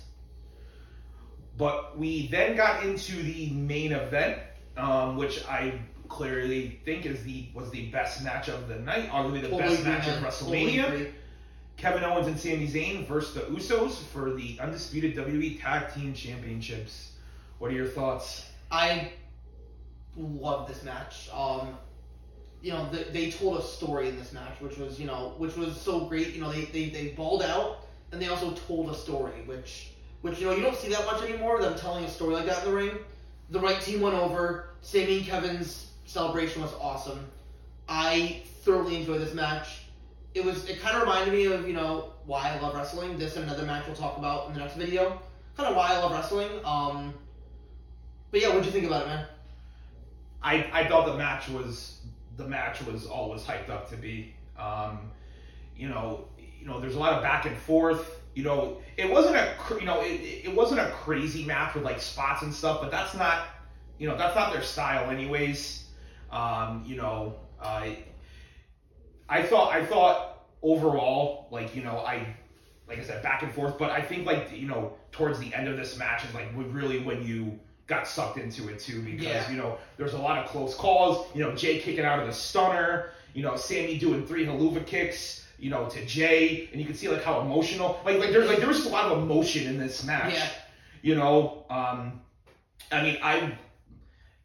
But 1.58 1.98
we 2.00 2.28
then 2.30 2.56
got 2.56 2.84
into 2.84 3.22
the 3.22 3.50
main 3.52 3.92
event, 3.92 4.38
um, 4.78 5.18
which 5.18 5.46
I 5.46 5.74
clearly 6.10 6.80
think 6.84 7.06
is 7.06 7.24
the 7.24 7.48
was 7.54 7.70
the 7.70 7.90
best 7.92 8.24
match 8.24 8.50
of 8.50 8.68
the 8.68 8.76
night, 8.76 9.10
arguably 9.10 9.42
the 9.42 9.50
Totally 9.50 9.76
best 9.76 9.86
match 9.86 10.08
of. 10.08 10.22
Totally 10.22 10.74
WrestleMania. 10.74 11.12
Kevin 11.78 12.04
Owens 12.04 12.28
and 12.28 12.38
Sami 12.38 12.68
Zayn 12.68 13.08
versus 13.08 13.36
the 13.36 13.42
Usos 13.42 14.04
for 14.08 14.34
the 14.34 14.60
undisputed 14.60 15.16
WWE 15.16 15.62
Tag 15.62 15.94
Team 15.94 16.14
Championships. 16.14 17.14
What 17.60 17.72
are 17.72 17.74
your 17.74 17.88
thoughts? 17.88 18.46
I 18.70 19.14
love 20.18 20.68
this 20.68 20.84
match. 20.84 21.30
Um, 21.34 21.78
you 22.62 22.74
know, 22.74 22.90
they, 22.92 23.04
they 23.04 23.32
told 23.32 23.60
a 23.60 23.62
story 23.62 24.10
in 24.10 24.20
this 24.20 24.34
match, 24.34 24.60
which 24.60 24.78
was, 24.78 25.00
you 25.00 25.08
know, 25.08 25.36
which 25.38 25.56
was 25.56 25.80
so 25.80 26.02
great. 26.02 26.34
You 26.34 26.42
know, 26.42 26.52
they, 26.52 26.66
they, 26.66 26.90
they 26.90 27.08
balled 27.10 27.44
out, 27.44 27.88
and 28.12 28.22
they 28.22 28.28
also 28.28 28.52
told 28.52 28.90
a 28.90 28.96
story, 28.96 29.42
which, 29.46 29.92
which 30.22 30.42
you 30.42 30.48
know, 30.48 30.56
you 30.56 30.62
don't 30.62 30.76
see 30.76 30.90
that 30.90 31.06
much 31.06 31.24
anymore. 31.24 31.62
Them 31.62 31.78
telling 31.78 32.04
a 32.04 32.10
story 32.10 32.34
like 32.34 32.46
that 32.46 32.66
in 32.66 32.72
the 32.72 32.76
ring. 32.76 32.98
The 33.52 33.60
right 33.60 33.80
team 33.80 34.02
went 34.02 34.16
over. 34.16 34.72
Sami 34.82 35.20
and 35.20 35.26
Kevin's 35.26 35.89
celebration 36.10 36.62
was 36.62 36.74
awesome. 36.82 37.28
I 37.88 38.42
thoroughly 38.64 38.96
enjoyed 38.96 39.22
this 39.22 39.36
match. 39.36 39.84
It 40.34 40.44
was, 40.44 40.68
it 40.68 40.82
kind 40.82 40.96
of 40.96 41.04
reminded 41.04 41.34
me 41.34 41.46
of, 41.46 41.68
you 41.68 41.74
know, 41.74 42.14
why 42.26 42.50
I 42.50 42.60
love 42.60 42.74
wrestling. 42.74 43.20
This 43.20 43.36
and 43.36 43.46
another 43.46 43.64
match 43.64 43.86
we'll 43.86 43.96
talk 43.96 44.18
about 44.18 44.48
in 44.48 44.54
the 44.54 44.60
next 44.60 44.76
video. 44.76 45.22
Kind 45.56 45.70
of 45.70 45.76
why 45.76 45.94
I 45.94 46.00
love 46.00 46.12
wrestling. 46.12 46.50
Um, 46.66 47.14
but 48.32 48.42
yeah, 48.42 48.48
what'd 48.48 48.66
you 48.66 48.72
think 48.72 48.88
about 48.88 49.04
it, 49.04 49.08
man? 49.08 49.26
I, 50.42 50.68
I 50.74 50.88
thought 50.88 51.06
the 51.06 51.18
match 51.18 51.48
was 51.50 52.00
the 52.38 52.48
match 52.48 52.82
was 52.84 53.06
always 53.06 53.44
hyped 53.44 53.70
up 53.70 53.90
to 53.90 53.96
be. 53.96 54.34
Um, 54.58 55.12
you 55.78 55.90
know, 55.90 56.26
you 56.60 56.66
know, 56.66 56.80
there's 56.80 56.96
a 56.96 57.00
lot 57.00 57.14
of 57.14 57.22
back 57.22 57.46
and 57.46 57.56
forth. 57.56 58.20
You 58.34 58.44
know, 58.44 58.78
it 58.98 59.10
wasn't 59.10 59.36
a 59.36 59.54
you 59.80 59.86
know 59.86 60.02
it, 60.02 60.46
it 60.46 60.56
wasn't 60.56 60.80
a 60.80 60.90
crazy 60.92 61.44
match 61.44 61.76
with 61.76 61.84
like 61.84 62.00
spots 62.00 62.42
and 62.42 62.54
stuff, 62.54 62.80
but 62.82 62.90
that's 62.90 63.14
not 63.16 63.48
you 63.98 64.08
know 64.08 64.18
that's 64.18 64.36
not 64.36 64.54
their 64.54 64.64
style 64.64 65.10
anyways. 65.10 65.89
Um, 66.32 66.84
you 66.86 66.96
know, 66.96 67.36
I 67.62 67.98
I 69.28 69.44
thought 69.44 69.72
I 69.74 69.86
thought 69.86 70.46
overall 70.62 71.48
like 71.52 71.76
you 71.76 71.84
know 71.84 72.00
I 72.00 72.26
like 72.88 73.00
I 73.00 73.04
said 73.04 73.22
back 73.24 73.44
and 73.44 73.52
forth, 73.54 73.78
but 73.78 73.92
I 73.92 74.02
think 74.02 74.26
like 74.26 74.50
you 74.54 74.68
know 74.68 74.94
towards 75.12 75.40
the 75.40 75.54
end 75.54 75.68
of 75.68 75.78
this 75.78 75.98
match 75.98 76.26
is 76.26 76.34
like 76.34 76.48
really 76.56 77.00
when 77.00 77.26
you 77.26 77.60
got 77.88 78.08
sucked 78.08 78.38
into 78.38 78.68
it 78.70 78.80
too 78.80 79.02
because 79.02 79.26
Yeah. 79.26 79.50
you 79.50 79.58
know 79.58 79.78
there's 79.98 80.14
a 80.14 80.18
lot 80.18 80.38
of 80.38 80.50
close 80.50 80.76
calls. 80.76 81.28
You 81.36 81.44
know 81.44 81.56
Jay 81.56 81.80
kicking 81.80 82.06
out 82.06 82.20
of 82.20 82.28
the 82.28 82.34
stunner. 82.34 83.12
You 83.34 83.44
know 83.44 83.56
Sami 83.56 83.98
doing 83.98 84.26
three 84.26 84.46
Helluva 84.46 84.86
kicks. 84.86 85.48
You 85.60 85.70
know 85.70 85.90
to 85.90 86.06
Jay, 86.06 86.70
and 86.72 86.80
you 86.80 86.86
can 86.88 86.96
see 86.96 87.10
like 87.10 87.24
how 87.24 87.42
emotional 87.42 88.00
like 88.06 88.20
like 88.20 88.32
there's 88.32 88.48
like 88.48 88.60
there 88.60 88.68
was 88.68 88.86
a 88.86 88.90
lot 88.90 89.12
of 89.12 89.18
emotion 89.22 89.68
in 89.68 89.78
this 89.78 90.04
match. 90.04 90.34
Yeah. 90.34 90.50
You 91.02 91.16
know, 91.16 91.66
um, 91.70 92.22
I 92.92 93.04
mean 93.04 93.18
I. 93.22 93.58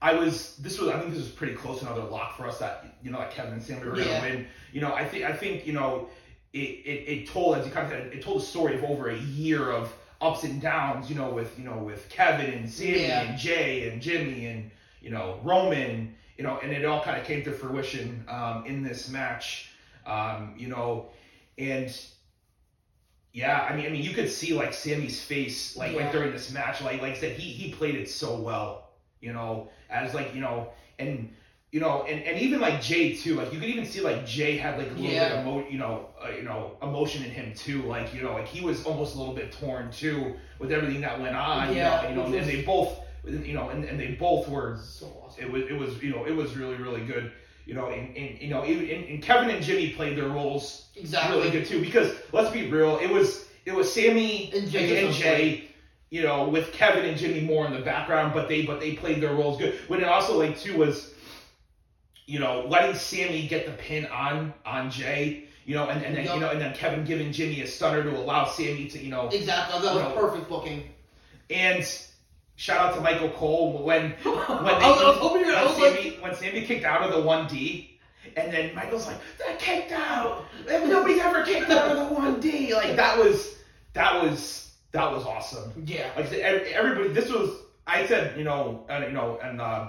I 0.03 0.15
was. 0.15 0.57
This 0.57 0.79
was. 0.79 0.91
I 0.91 0.99
think 0.99 1.11
this 1.13 1.21
was 1.23 1.31
pretty 1.31 1.55
close 1.55 1.81
to 1.81 1.87
another 1.87 2.05
lock 2.09 2.37
for 2.37 2.47
us. 2.47 2.59
That 2.59 2.97
you 3.03 3.11
know, 3.11 3.19
that 3.19 3.31
Kevin 3.33 3.55
and 3.55 3.63
Sami 3.63 3.85
were 3.85 3.97
gonna 3.97 4.21
win. 4.23 4.47
You 4.73 4.81
know, 4.83 4.93
I 4.95 5.05
think. 5.05 5.25
I 5.25 5.33
think. 5.33 5.67
You 5.67 5.73
know, 5.73 6.09
it, 6.53 6.59
it, 6.59 7.09
it 7.09 7.29
told 7.29 7.57
as 7.57 7.67
you 7.67 7.73
kind 7.73 7.87
of 7.87 7.93
said, 7.93 8.13
it 8.13 8.23
told 8.23 8.43
a 8.43 8.45
story 8.45 8.75
of 8.75 8.85
over 8.85 9.09
a 9.09 9.17
year 9.19 9.71
of 9.71 9.93
ups 10.21 10.45
and 10.45 10.61
downs. 10.61 11.09
You 11.09 11.17
know, 11.17 11.31
with 11.31 11.59
you 11.59 11.65
know 11.65 11.79
with 11.79 12.09
Kevin 12.11 12.51
and 12.53 12.71
Sami 12.71 13.03
Yeah. 13.03 13.23
and 13.23 13.39
Jay 13.39 13.89
and 13.89 14.03
Jimmy 14.03 14.47
and 14.47 14.71
you 15.01 15.11
know 15.11 15.41
Roman. 15.43 16.15
You 16.37 16.43
know, 16.45 16.59
and 16.63 16.73
it 16.73 16.85
all 16.85 17.03
kind 17.03 17.17
of 17.19 17.25
came 17.25 17.45
to 17.45 17.53
fruition 17.53 18.25
um, 18.29 18.67
in 18.67 18.83
this 18.83 19.09
match. 19.09 19.71
Um, 20.05 20.55
you 20.59 20.67
know, 20.69 21.11
and 21.57 21.97
yeah, 23.33 23.67
I 23.69 23.75
mean, 23.77 23.87
I 23.87 23.89
mean, 23.89 24.03
you 24.03 24.15
could 24.15 24.29
see 24.31 24.53
like 24.55 24.73
Sami's 24.75 25.21
face 25.23 25.77
like 25.77 25.93
Yeah. 25.93 26.03
like 26.03 26.13
during 26.13 26.33
this 26.33 26.53
match. 26.53 26.83
Like 26.83 27.01
like 27.03 27.13
I 27.15 27.17
said, 27.19 27.37
he 27.39 27.51
he 27.51 27.73
played 27.73 27.95
it 27.95 28.09
so 28.11 28.37
well. 28.39 28.84
You 29.25 29.33
know, 29.33 29.69
as 29.91 30.15
like 30.15 30.35
you 30.35 30.41
know, 30.41 30.69
and 30.99 31.29
you 31.73 31.81
know, 31.81 32.05
and, 32.09 32.23
and 32.23 32.39
even 32.39 32.61
like 32.61 32.81
Jay 32.81 33.17
too. 33.17 33.35
Like 33.35 33.53
you 33.53 33.59
could 33.59 33.69
even 33.69 33.85
see 33.85 34.01
like 34.01 34.25
Jay 34.25 34.57
had 34.57 34.79
like 34.79 34.91
a 34.91 34.95
little 34.95 35.11
Yeah. 35.11 35.29
bit 35.31 35.39
of 35.39 35.47
emo- 35.47 35.69
you 35.69 35.79
know, 35.79 36.07
uh, 36.25 36.29
you 36.29 36.43
know, 36.43 36.73
emotion 36.83 37.25
in 37.25 37.31
him 37.31 37.53
too. 37.55 37.83
Like 37.83 38.15
you 38.15 38.23
know, 38.23 38.33
like 38.33 38.47
he 38.47 38.61
was 38.65 38.85
almost 38.85 39.15
a 39.15 39.19
little 39.19 39.35
bit 39.35 39.53
torn 39.53 39.91
too 39.91 40.35
with 40.59 40.71
everything 40.71 41.01
that 41.01 41.19
went 41.21 41.35
on. 41.37 41.73
Yeah, 41.75 42.09
you 42.09 42.15
know, 42.15 42.25
you 42.27 42.31
know, 42.31 42.31
which 42.31 42.41
and 42.43 42.49
they 42.49 42.63
both, 42.63 42.91
you 43.27 43.55
know, 43.55 43.71
and, 43.71 43.85
and 43.85 43.99
they 43.99 44.09
both 44.09 44.49
were 44.49 44.77
So 44.81 45.07
awesome. 45.25 45.45
it 45.45 45.51
was 45.51 45.63
it 45.69 45.73
was 45.75 46.03
you 46.03 46.11
know 46.11 46.25
it 46.27 46.35
was 46.37 46.57
really 46.57 46.77
really 46.77 47.03
good 47.05 47.33
you 47.67 47.75
know 47.75 47.89
and, 47.89 48.15
and 48.17 48.39
you 48.41 48.51
know 48.51 48.65
even 48.65 48.89
and, 48.91 49.05
and 49.09 49.23
Kevin 49.23 49.51
and 49.51 49.63
Jimmy 49.63 49.91
played 49.91 50.17
their 50.17 50.29
roles 50.29 50.87
Exactly. 50.97 51.37
really 51.39 51.51
good 51.51 51.65
too 51.67 51.81
because 51.81 52.13
let's 52.33 52.51
be 52.51 52.69
real 52.69 52.99
it 52.99 53.11
was 53.11 53.49
it 53.65 53.75
was 53.75 53.93
Sami 53.93 54.51
And 54.55 54.69
Jay 54.71 54.99
and, 54.99 55.07
was 55.09 55.17
so 55.17 55.23
Jay 55.23 55.69
you 56.11 56.23
know, 56.23 56.49
with 56.49 56.73
Kevin 56.73 57.05
and 57.05 57.17
Jimmy 57.19 57.41
Moore 57.41 57.67
in 57.67 57.73
the 57.73 57.81
background, 57.81 58.33
but 58.35 58.49
they 58.49 58.65
but 58.65 58.81
they 58.81 58.95
played 58.95 59.21
their 59.21 59.35
roles 59.35 59.59
good. 59.59 59.75
What 59.89 60.01
it 60.01 60.05
also 60.09 60.39
like 60.39 60.59
too 60.59 60.77
was, 60.79 61.13
you 62.27 62.39
know, 62.39 62.67
letting 62.69 62.95
Sami 62.97 63.47
get 63.49 63.67
the 63.67 63.73
pin 63.73 64.07
on 64.07 64.55
on 64.65 64.91
Jay, 64.91 65.45
you 65.67 65.75
know, 65.75 65.89
and, 65.89 66.05
and 66.05 66.17
then 66.17 66.25
Yup. 66.27 66.35
you 66.35 66.41
know, 66.41 66.51
and 66.51 66.61
then 66.61 66.75
Kevin 66.75 67.05
giving 67.05 67.33
Jimmy 67.33 67.61
a 67.63 67.67
stunner 67.67 68.03
to 68.03 68.17
allow 68.17 68.45
Sami 68.47 68.87
to, 68.89 68.99
you 68.99 69.11
know, 69.11 69.29
Exactly. 69.29 69.81
That 69.83 69.95
was 69.95 70.03
No. 70.05 70.11
perfect 70.13 70.49
booking. 70.49 70.89
and 71.51 71.87
shout 72.57 72.79
out 72.81 72.95
to 72.95 73.01
Michael 73.01 73.31
Cole 73.31 73.83
when 73.83 74.11
when 74.23 74.37
I 74.39 74.79
they 74.79 74.89
was, 74.89 75.03
I 75.03 75.09
was 75.09 75.19
hoping 75.19 75.41
you 75.41 75.47
were. 75.49 75.53
I 75.57 75.65
when 75.65 75.73
was 75.75 75.79
like, 75.81 75.97
Sami, 75.97 76.17
when 76.21 76.35
Sami 76.37 76.63
kicked 76.65 76.85
out 76.85 77.03
of 77.03 77.13
the 77.13 77.21
one 77.21 77.47
D, 77.49 77.99
and 78.37 78.53
then 78.53 78.75
Michael's 78.75 79.07
like, 79.07 79.17
"They're 79.39 79.57
kicked 79.57 79.93
out. 79.93 80.45
Nobody's 80.69 81.21
ever 81.21 81.43
kicked 81.45 81.71
out 81.71 81.91
of 81.97 82.09
the 82.09 82.15
one 82.15 82.41
D." 82.41 82.73
Like 82.75 82.95
that 82.97 83.19
was 83.19 83.57
that 83.95 84.23
was 84.23 84.64
that 84.95 85.11
was 85.13 85.25
awesome. 85.27 85.71
yeah. 85.85 86.09
Like 86.17 86.27
I 86.27 86.29
said, 86.31 86.41
everybody, 86.73 87.09
this 87.09 87.29
was 87.31 87.51
I 87.87 88.07
said, 88.07 88.39
you 88.39 88.45
know, 88.45 88.87
and 88.89 89.05
you 89.05 89.11
know, 89.11 89.39
and 89.43 89.61
uh, 89.61 89.89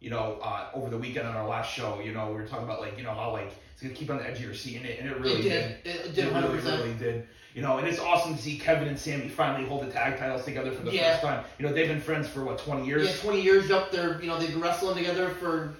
you 0.00 0.10
know, 0.10 0.38
uh, 0.42 0.68
over 0.72 0.88
the 0.88 0.96
weekend 0.98 1.26
on 1.28 1.36
our 1.36 1.46
last 1.46 1.72
show, 1.72 2.00
you 2.00 2.12
know, 2.12 2.28
we 2.28 2.34
were 2.34 2.46
talking 2.46 2.64
about 2.64 2.80
like, 2.80 2.96
you 2.96 3.02
know, 3.04 3.12
how 3.12 3.32
like 3.32 3.52
it's 3.72 3.82
gonna 3.82 3.94
keep 3.94 4.08
on 4.10 4.16
the 4.18 4.26
edge 4.26 4.36
of 4.38 4.44
your 4.44 4.54
seat, 4.54 4.76
and 4.76 4.86
it, 4.86 5.00
and 5.00 5.10
it 5.10 5.20
really 5.20 5.40
it 5.40 5.42
did. 5.42 5.70
It, 5.84 6.06
It 6.06 6.14
did 6.14 6.32
100. 6.32 6.62
really, 6.64 6.76
really 6.78 6.94
did. 6.94 7.26
You 7.54 7.62
know, 7.62 7.78
and 7.78 7.86
it's 7.86 7.98
awesome 8.00 8.34
to 8.36 8.40
see 8.42 8.58
Kevin 8.58 8.88
and 8.88 8.98
Sami 8.98 9.28
finally 9.28 9.68
hold 9.68 9.86
the 9.86 9.90
tag 9.92 10.18
titles 10.18 10.44
together 10.44 10.70
for 10.72 10.82
the 10.84 10.92
Yeah. 10.92 11.12
first 11.12 11.22
time. 11.22 11.44
You 11.58 11.66
know, 11.66 11.72
they've 11.72 11.86
been 11.88 12.00
friends 12.00 12.26
for 12.28 12.42
what, 12.44 12.58
20 12.58 12.84
years? 12.86 13.06
Yeah, 13.06 13.14
20 13.22 13.40
years 13.40 13.70
up 13.70 13.92
there. 13.92 14.20
You 14.20 14.26
know, 14.28 14.38
they've 14.40 14.50
been 14.50 14.60
wrestling 14.60 14.96
together 14.96 15.28
for, 15.30 15.72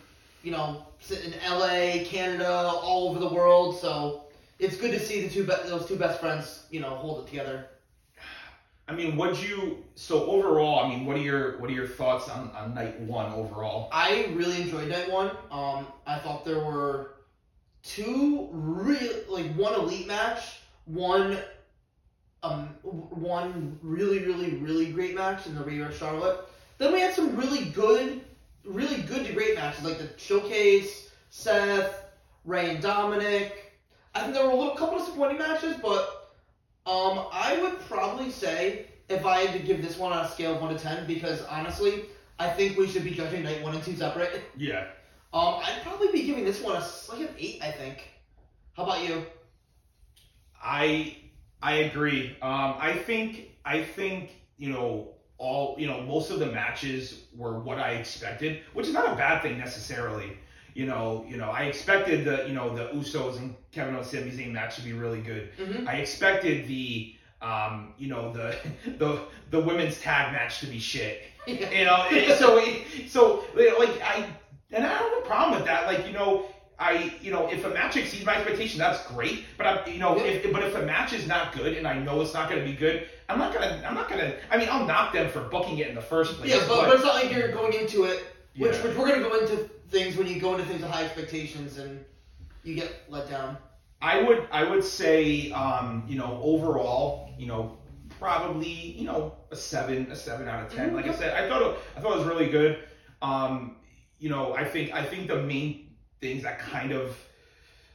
you 0.45 0.53
know, 0.53 0.85
in 1.11 1.35
LA, 1.49 2.05
Canada, 2.05 2.49
all 2.49 3.09
over 3.09 3.19
the 3.19 3.29
world. 3.29 3.77
So 3.81 4.23
it's 4.61 4.77
good 4.77 4.93
to 4.93 5.01
see 5.01 5.23
the 5.27 5.29
two 5.29 5.43
be- 5.45 5.69
those 5.69 5.87
two 5.87 5.97
best 5.97 6.21
friends, 6.21 6.63
you 6.71 6.79
know, 6.81 6.91
hold 6.91 7.25
it 7.25 7.29
together. 7.31 7.67
I 8.87 8.93
mean, 8.93 9.17
what 9.17 9.43
you 9.43 9.83
so 9.95 10.27
overall? 10.27 10.85
I 10.85 10.89
mean, 10.89 11.07
what 11.07 11.17
are 11.17 11.21
your 11.21 11.59
what 11.59 11.71
are 11.71 11.73
your 11.73 11.87
thoughts 11.87 12.29
on, 12.29 12.51
on 12.51 12.75
night 12.75 13.01
one 13.01 13.33
overall? 13.33 13.89
I 13.93 14.27
really 14.35 14.61
enjoyed 14.61 14.89
night 14.89 15.11
one. 15.11 15.31
Um, 15.51 15.87
I 16.07 16.19
thought 16.19 16.45
there 16.45 16.61
were 16.61 17.15
two 17.83 18.49
real, 18.53 19.13
like 19.29 19.55
one 19.55 19.75
elite 19.75 20.07
match, 20.07 20.61
one, 20.85 21.39
um, 22.43 22.69
one 22.83 23.79
really, 23.83 24.19
really, 24.21 24.57
really 24.57 24.93
great 24.93 25.15
match 25.15 25.47
in 25.47 25.55
the 25.55 25.63
Rhea 25.63 25.91
Charlotte. 25.93 26.41
Then 26.77 26.93
we 26.93 27.01
had 27.01 27.15
some 27.15 27.37
really 27.37 27.67
good, 27.67 28.21
really 28.65 29.03
good 29.03 29.27
to 29.27 29.33
great 29.33 29.55
matches, 29.55 29.85
like 29.85 29.99
the 29.99 30.11
showcase, 30.19 31.11
Seth, 31.31 32.05
Rey 32.45 32.71
and 32.71 32.83
Dominic. 32.83 33.73
I 34.15 34.21
think 34.21 34.35
there 34.35 34.45
were 34.45 34.53
a 34.53 34.57
little 34.57 34.77
couple 34.77 34.99
disappointing 34.99 35.39
matches, 35.39 35.77
but 35.81 36.14
um, 36.87 37.27
I 37.33 37.59
would 37.63 37.79
probably 37.89 38.31
say 38.31 38.87
if 39.09 39.25
I 39.25 39.41
had 39.41 39.59
to 39.59 39.67
give 39.67 39.83
this 39.83 39.97
one 39.99 40.13
on 40.13 40.25
a 40.25 40.29
scale 40.29 40.55
of 40.55 40.61
one 40.63 40.75
to 40.75 40.79
ten, 40.79 41.07
because 41.07 41.43
honestly, 41.47 42.07
I 42.39 42.49
think 42.49 42.77
we 42.77 42.87
should 42.87 43.05
be 43.05 43.11
judging 43.13 43.43
night 43.43 43.63
one 43.63 43.75
and 43.75 43.83
two 43.83 43.97
separate. 43.97 44.43
Yeah, 44.57 44.87
Um, 45.33 45.61
I'd 45.63 45.81
probably 45.83 46.09
be 46.13 46.25
giving 46.25 46.45
this 46.45 46.61
one 46.61 46.77
a 46.77 46.85
like 47.11 47.21
an 47.21 47.35
eight. 47.39 47.61
I 47.63 47.71
think. 47.71 48.09
How 48.77 48.85
about 48.85 49.07
you? 49.07 49.25
I 50.63 51.17
I 51.63 51.75
agree. 51.75 52.37
Um, 52.43 52.75
I 52.79 52.93
think 52.95 53.51
I 53.65 53.83
think 53.83 54.31
you 54.59 54.71
know 54.71 55.11
all 55.39 55.77
you 55.79 55.87
know 55.87 56.03
most 56.03 56.31
of 56.31 56.39
the 56.39 56.47
matches 56.47 57.25
were 57.35 57.59
what 57.61 57.79
I 57.79 57.93
expected, 57.93 58.63
which 58.75 58.87
is 58.87 58.93
not 58.93 59.13
a 59.13 59.17
bad 59.17 59.43
thing 59.43 59.59
necessarily. 59.59 60.37
You 60.75 60.87
know, 60.87 61.25
you 61.29 61.37
know, 61.37 61.51
I 61.51 61.63
expected 61.65 62.25
the 62.25 62.47
you 62.49 62.53
know 62.55 62.75
the 62.75 62.87
Usos 62.89 63.39
and 63.39 63.55
Kevin 63.73 63.95
Owens 63.95 64.09
Sami 64.11 64.31
Zayn 64.33 64.51
match 64.53 64.75
to 64.77 64.83
be 64.83 64.93
really 64.93 65.21
good. 65.21 65.51
Mm-hmm. 65.57 65.89
I 65.89 65.95
expected 65.95 66.67
the 66.67 67.15
um, 67.43 67.95
you 67.97 68.09
know 68.09 68.33
the 68.33 68.57
the 68.99 69.21
the 69.51 69.61
women's 69.61 70.01
tag 70.01 70.33
match 70.33 70.61
to 70.61 70.67
be 70.67 70.79
shit. 70.79 71.23
You 71.47 71.85
know, 71.85 72.07
so 72.39 72.57
it- 72.59 73.11
so 73.11 73.45
like 73.57 74.01
I 74.03 74.27
and 74.73 74.85
I 74.85 74.99
don't 74.99 75.15
have 75.15 75.23
a 75.23 75.27
problem 75.27 75.59
with 75.59 75.67
that. 75.67 75.87
Like 75.87 76.07
you 76.07 76.13
know, 76.15 76.47
I 76.79 77.13
you 77.21 77.31
know 77.31 77.47
if 77.49 77.65
a 77.65 77.69
match 77.69 77.97
exceeds 77.97 78.25
my 78.25 78.37
expectation, 78.37 78.79
that's 78.79 79.07
great. 79.09 79.45
But 79.59 79.67
I 79.67 79.87
you 79.87 79.99
know 79.99 80.17
Yeah. 80.17 80.23
if 80.25 80.53
but 80.53 80.63
if 80.65 80.75
a 80.75 80.83
match 80.83 81.13
is 81.13 81.27
not 81.29 81.53
good 81.55 81.77
and 81.77 81.87
I 81.87 81.99
know 81.99 82.21
it's 82.23 82.33
not 82.35 82.49
going 82.51 82.65
to 82.65 82.67
be 82.69 82.75
good, 82.75 83.07
I'm 83.29 83.39
not 83.39 83.53
gonna 83.55 83.81
I'm 83.87 83.95
not 83.95 84.09
gonna. 84.09 84.35
I 84.51 84.57
mean, 84.57 84.69
I'll 84.71 84.87
knock 84.87 85.13
them 85.13 85.31
for 85.31 85.43
booking 85.43 85.79
it 85.79 85.89
in 85.89 85.95
the 85.95 86.01
first 86.03 86.39
place. 86.39 86.51
Yeah, 86.51 86.65
but, 86.67 86.87
but 86.87 86.95
it's 86.95 87.05
not 87.05 87.15
like 87.15 87.31
you're 87.31 87.53
going 87.53 87.75
into 87.75 88.05
it. 88.05 88.25
Which, 88.57 88.75
Yeah. 88.77 88.83
which 88.85 88.97
we're 88.97 89.09
gonna 89.09 89.23
go 89.29 89.35
into 89.39 89.57
things 89.91 90.17
when 90.17 90.27
you 90.27 90.41
go 90.41 90.55
into 90.55 90.65
things 90.67 90.83
with 90.83 90.91
high 90.91 91.05
expectations 91.05 91.79
and 91.79 92.05
you 92.63 92.75
get 92.75 92.93
let 93.09 93.29
down. 93.29 93.57
I 94.03 94.23
would 94.23 94.47
I 94.53 94.65
would 94.65 94.85
say 94.85 95.51
um, 95.53 96.05
you 96.09 96.17
know 96.17 96.41
overall 96.43 97.31
you 97.39 97.47
know 97.47 97.79
probably 98.21 98.69
you 98.69 99.05
know 99.05 99.35
a 99.51 99.57
seven 99.57 100.11
a 100.11 100.17
seven 100.17 100.47
out 100.49 100.65
of 100.65 100.73
10 100.75 100.91
Mhm. 100.91 100.95
Like 100.95 101.09
I 101.09 101.15
said, 101.15 101.35
I 101.35 101.49
thought 101.49 101.63
it, 101.63 101.79
I 101.97 102.01
thought 102.01 102.13
it 102.15 102.19
was 102.19 102.27
really 102.27 102.49
good. 102.49 102.79
Um, 103.23 103.77
you 104.19 104.29
know, 104.31 104.55
I 104.55 104.65
think 104.65 104.93
I 104.93 105.05
think 105.05 105.27
the 105.29 105.43
main 105.43 105.95
things 106.21 106.43
that 106.45 106.59
kind 106.59 106.93
of 106.93 107.17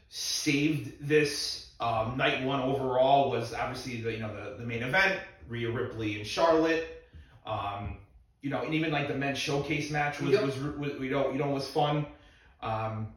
saved 0.10 1.08
this 1.08 1.72
um, 1.80 2.18
night 2.18 2.44
one 2.44 2.60
overall 2.62 3.30
was 3.30 3.54
obviously 3.54 4.02
the 4.02 4.12
you 4.12 4.20
know 4.20 4.34
the, 4.34 4.58
the 4.58 4.66
main 4.66 4.84
event 4.84 5.20
Rhea 5.48 5.70
Ripley 5.72 6.18
and 6.18 6.28
Charlotte. 6.28 7.04
Um, 7.46 7.98
you 8.42 8.50
know, 8.50 8.62
and 8.62 8.74
even 8.74 8.92
like 8.92 9.08
the 9.08 9.16
men's 9.16 9.38
showcase 9.38 9.92
match 9.92 10.20
was 10.22 10.32
Yep. 10.32 10.44
was, 10.44 10.58
was 10.60 10.92
you 11.00 11.10
know 11.12 11.32
you 11.32 11.38
know 11.38 11.50
was 11.50 11.68
fun. 11.68 12.06
Um, 12.62 13.14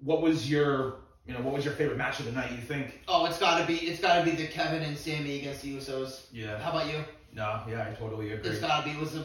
what 0.00 0.20
was 0.22 0.50
your 0.50 0.96
you 1.26 1.34
know 1.34 1.40
what 1.40 1.54
was 1.54 1.64
your 1.64 1.74
favorite 1.74 1.98
match 1.98 2.18
of 2.20 2.26
the 2.26 2.32
night? 2.32 2.50
You 2.52 2.58
think? 2.58 3.00
Oh, 3.08 3.26
it's 3.26 3.38
gotta 3.38 3.66
be 3.66 3.74
it's 3.74 4.00
gotta 4.00 4.24
be 4.24 4.32
the 4.36 4.46
Kevin 4.46 4.82
and 4.82 4.96
Sami 4.96 5.38
against 5.38 5.62
the 5.62 5.76
Usos. 5.76 6.26
Yeah. 6.32 6.58
How 6.58 6.70
about 6.70 6.86
you? 6.88 6.98
No. 7.32 7.62
Yeah, 7.68 7.86
I 7.90 7.94
totally 7.94 8.32
agree. 8.32 8.50
It's 8.50 8.60
gotta 8.60 8.84
be. 8.84 8.90
It 8.92 9.00
was 9.00 9.16
a. 9.16 9.20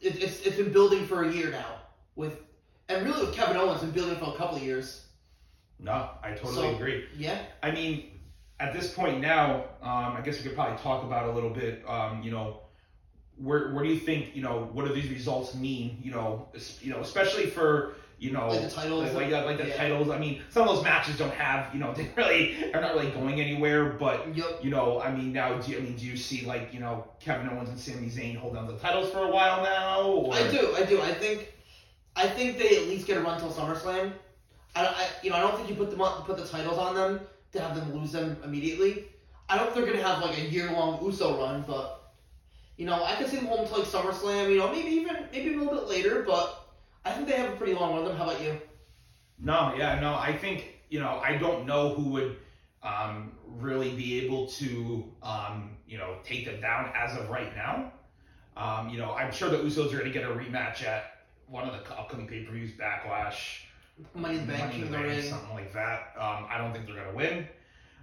It, 0.00 0.22
it's 0.22 0.40
it's 0.42 0.56
been 0.56 0.72
building 0.72 1.06
for 1.06 1.24
a 1.24 1.32
year 1.32 1.50
now 1.50 1.76
with, 2.16 2.40
and 2.88 3.04
really 3.06 3.26
with 3.26 3.34
Kevin 3.34 3.56
Owens, 3.56 3.80
been 3.80 3.90
building 3.90 4.16
for 4.16 4.34
a 4.34 4.36
couple 4.36 4.56
of 4.56 4.62
years. 4.62 5.06
No, 5.78 6.10
I 6.22 6.30
totally 6.32 6.54
So- 6.70 6.74
agree. 6.76 7.04
Yeah. 7.16 7.38
I 7.62 7.70
mean, 7.70 8.10
at 8.60 8.72
this 8.72 8.92
point 8.92 9.20
now, 9.20 9.64
um, 9.82 10.16
I 10.16 10.20
guess 10.24 10.36
we 10.38 10.44
could 10.44 10.54
probably 10.54 10.78
talk 10.78 11.04
about 11.04 11.28
a 11.28 11.32
little 11.32 11.50
bit. 11.50 11.82
Um, 11.88 12.22
you 12.22 12.30
know, 12.30 12.60
where 13.38 13.72
where 13.72 13.82
do 13.84 13.90
you 13.90 13.98
think 13.98 14.34
you 14.34 14.42
know 14.42 14.68
what 14.72 14.86
do 14.86 14.94
these 14.94 15.10
results 15.10 15.54
mean? 15.54 15.98
You 16.02 16.12
know, 16.12 16.48
you 16.80 16.90
know, 16.92 17.00
especially 17.00 17.46
for 17.46 17.94
you 18.18 18.30
know 18.30 18.48
Like 18.48 18.62
the 18.62 18.70
titles. 18.70 19.12
like, 19.12 19.30
like, 19.30 19.44
like 19.44 19.58
the 19.58 19.66
Yeah. 19.68 19.76
titles. 19.76 20.08
I 20.08 20.18
mean, 20.18 20.40
some 20.48 20.68
of 20.68 20.74
those 20.74 20.84
matches 20.84 21.18
don't 21.18 21.34
have 21.34 21.74
you 21.74 21.80
know 21.80 21.92
they 21.96 22.08
really 22.16 22.72
are 22.72 22.80
not 22.80 22.94
really 22.94 23.10
going 23.10 23.40
anywhere. 23.40 23.90
But 23.90 24.36
Yup. 24.36 24.64
you 24.64 24.70
know, 24.70 25.00
I 25.00 25.10
mean, 25.10 25.32
now 25.32 25.54
do 25.54 25.72
you, 25.72 25.78
I 25.78 25.80
mean 25.80 25.96
do 25.96 26.06
you 26.06 26.16
see 26.16 26.46
like 26.46 26.72
you 26.72 26.80
know 26.80 27.04
Kevin 27.20 27.48
Owens 27.48 27.68
and 27.68 27.78
Sami 27.78 28.08
Zayn 28.08 28.36
hold 28.36 28.56
on 28.56 28.66
to 28.66 28.72
the 28.72 28.78
titles 28.78 29.10
for 29.10 29.18
a 29.18 29.30
while 29.30 29.62
now? 29.62 30.02
Or 30.02 30.34
I 30.34 30.48
do, 30.48 30.74
I 30.76 30.84
do. 30.84 31.00
I 31.02 31.12
think, 31.12 31.52
I 32.16 32.28
think 32.28 32.58
they 32.58 32.76
at 32.76 32.82
least 32.88 33.06
get 33.06 33.16
a 33.16 33.20
run 33.20 33.38
till 33.40 33.50
SummerSlam. 33.50 34.12
I, 34.76 34.86
I 34.86 35.06
you 35.22 35.30
know, 35.30 35.36
I 35.36 35.40
don't 35.40 35.56
think 35.56 35.68
you 35.68 35.74
put 35.74 35.90
them 35.90 36.00
on, 36.00 36.22
put 36.24 36.36
the 36.36 36.46
titles 36.46 36.78
on 36.78 36.94
them 36.94 37.20
to 37.52 37.60
have 37.60 37.74
them 37.76 37.92
lose 37.98 38.12
them 38.12 38.36
immediately. 38.44 39.06
I 39.48 39.58
don't 39.58 39.72
think 39.72 39.84
they're 39.86 39.94
gonna 39.94 40.06
have 40.06 40.22
like 40.22 40.38
a 40.38 40.42
year 40.48 40.70
long 40.72 41.04
USO 41.04 41.38
run, 41.38 41.64
but 41.66 42.03
you 42.76 42.86
know, 42.86 43.04
I 43.04 43.14
could 43.16 43.28
see 43.28 43.36
them 43.36 43.46
hold 43.46 43.60
until 43.60 43.78
like 43.78 43.88
SummerSlam. 43.88 44.50
You 44.50 44.58
know, 44.58 44.70
maybe 44.70 44.90
even 44.90 45.16
maybe 45.32 45.54
a 45.54 45.58
little 45.58 45.74
bit 45.74 45.88
later, 45.88 46.22
but 46.26 46.66
I 47.04 47.12
think 47.12 47.28
they 47.28 47.36
have 47.36 47.52
a 47.52 47.56
pretty 47.56 47.74
long 47.74 47.94
run. 47.94 48.04
Them. 48.04 48.16
How 48.16 48.24
about 48.24 48.42
you? 48.42 48.60
No, 49.38 49.74
yeah, 49.76 50.00
no. 50.00 50.14
I 50.14 50.36
think 50.36 50.74
you 50.88 51.00
know 51.00 51.20
I 51.22 51.36
don't 51.36 51.66
know 51.66 51.94
who 51.94 52.10
would 52.10 52.36
um, 52.82 53.32
really 53.46 53.94
be 53.94 54.24
able 54.24 54.48
to 54.48 55.04
um, 55.22 55.76
you 55.86 55.98
know 55.98 56.16
take 56.24 56.44
them 56.44 56.60
down 56.60 56.92
as 56.96 57.16
of 57.16 57.28
right 57.28 57.54
now. 57.54 57.92
Um, 58.56 58.88
you 58.88 58.98
know, 58.98 59.12
I'm 59.12 59.32
sure 59.32 59.48
the 59.48 59.58
Usos 59.58 59.92
are 59.92 59.98
going 59.98 60.04
to 60.04 60.10
get 60.10 60.24
a 60.24 60.32
rematch 60.32 60.84
at 60.84 61.24
one 61.48 61.68
of 61.68 61.72
the 61.72 61.98
upcoming 61.98 62.26
pay 62.26 62.44
per 62.44 62.52
views, 62.52 62.70
Backlash, 62.72 63.62
Money 64.14 64.38
in 64.38 64.46
the 64.46 64.52
Bank, 64.52 64.64
Money 64.64 64.82
in 64.82 64.92
the 64.92 64.98
Bank, 64.98 65.24
something 65.24 65.54
like 65.54 65.72
that. 65.72 66.14
Um, 66.16 66.46
I 66.48 66.58
don't 66.58 66.72
think 66.72 66.86
they're 66.86 66.94
going 66.94 67.08
to 67.08 67.14
win. 67.16 67.48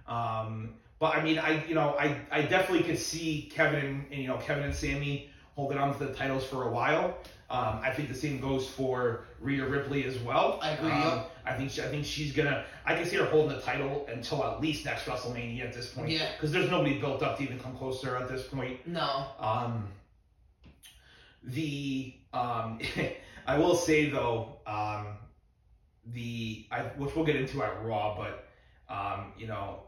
Um, 0.06 0.74
but 1.02 1.16
I 1.16 1.24
mean, 1.24 1.36
I 1.36 1.66
you 1.66 1.74
know 1.74 1.96
I, 1.98 2.16
I 2.30 2.42
definitely 2.42 2.84
could 2.84 2.96
see 2.96 3.50
Kevin 3.52 4.06
and 4.12 4.20
you 4.22 4.28
know 4.28 4.36
Kevin 4.36 4.62
and 4.62 4.72
Sami 4.72 5.30
holding 5.56 5.76
on 5.76 5.92
to 5.98 6.06
the 6.06 6.14
titles 6.14 6.44
for 6.44 6.68
a 6.68 6.70
while. 6.70 7.18
Um, 7.50 7.80
I 7.82 7.90
think 7.90 8.08
the 8.08 8.14
same 8.14 8.40
goes 8.40 8.68
for 8.70 9.24
Rhea 9.40 9.66
Ripley 9.66 10.04
as 10.04 10.16
well. 10.20 10.60
I 10.62 10.70
agree, 10.70 10.92
Um. 10.92 11.24
I 11.44 11.54
think 11.54 11.72
she, 11.72 11.82
I 11.82 11.88
think 11.88 12.04
she's 12.04 12.32
gonna. 12.32 12.64
I 12.86 12.94
can 12.94 13.04
see 13.04 13.16
her 13.16 13.24
holding 13.24 13.56
the 13.56 13.62
title 13.62 14.06
until 14.14 14.44
at 14.44 14.60
least 14.60 14.84
next 14.84 15.06
WrestleMania 15.06 15.64
at 15.64 15.72
this 15.72 15.88
point. 15.88 16.10
Yeah. 16.10 16.28
Because 16.36 16.52
there's 16.52 16.70
nobody 16.70 17.00
built 17.00 17.20
up 17.20 17.36
to 17.38 17.42
even 17.42 17.58
come 17.58 17.76
close 17.76 18.00
to 18.02 18.06
her 18.06 18.16
at 18.16 18.28
this 18.28 18.46
point. 18.46 18.86
No. 18.86 19.26
Um, 19.40 19.88
the 21.42 22.14
um, 22.32 22.78
I 23.48 23.58
will 23.58 23.74
say 23.74 24.08
though, 24.08 24.60
um, 24.68 25.08
the 26.06 26.64
I 26.70 26.82
which 26.96 27.16
we'll 27.16 27.24
get 27.24 27.34
into 27.34 27.60
at 27.64 27.84
Raw, 27.84 28.16
but 28.16 28.48
um, 28.88 29.32
you 29.36 29.48
know, 29.48 29.80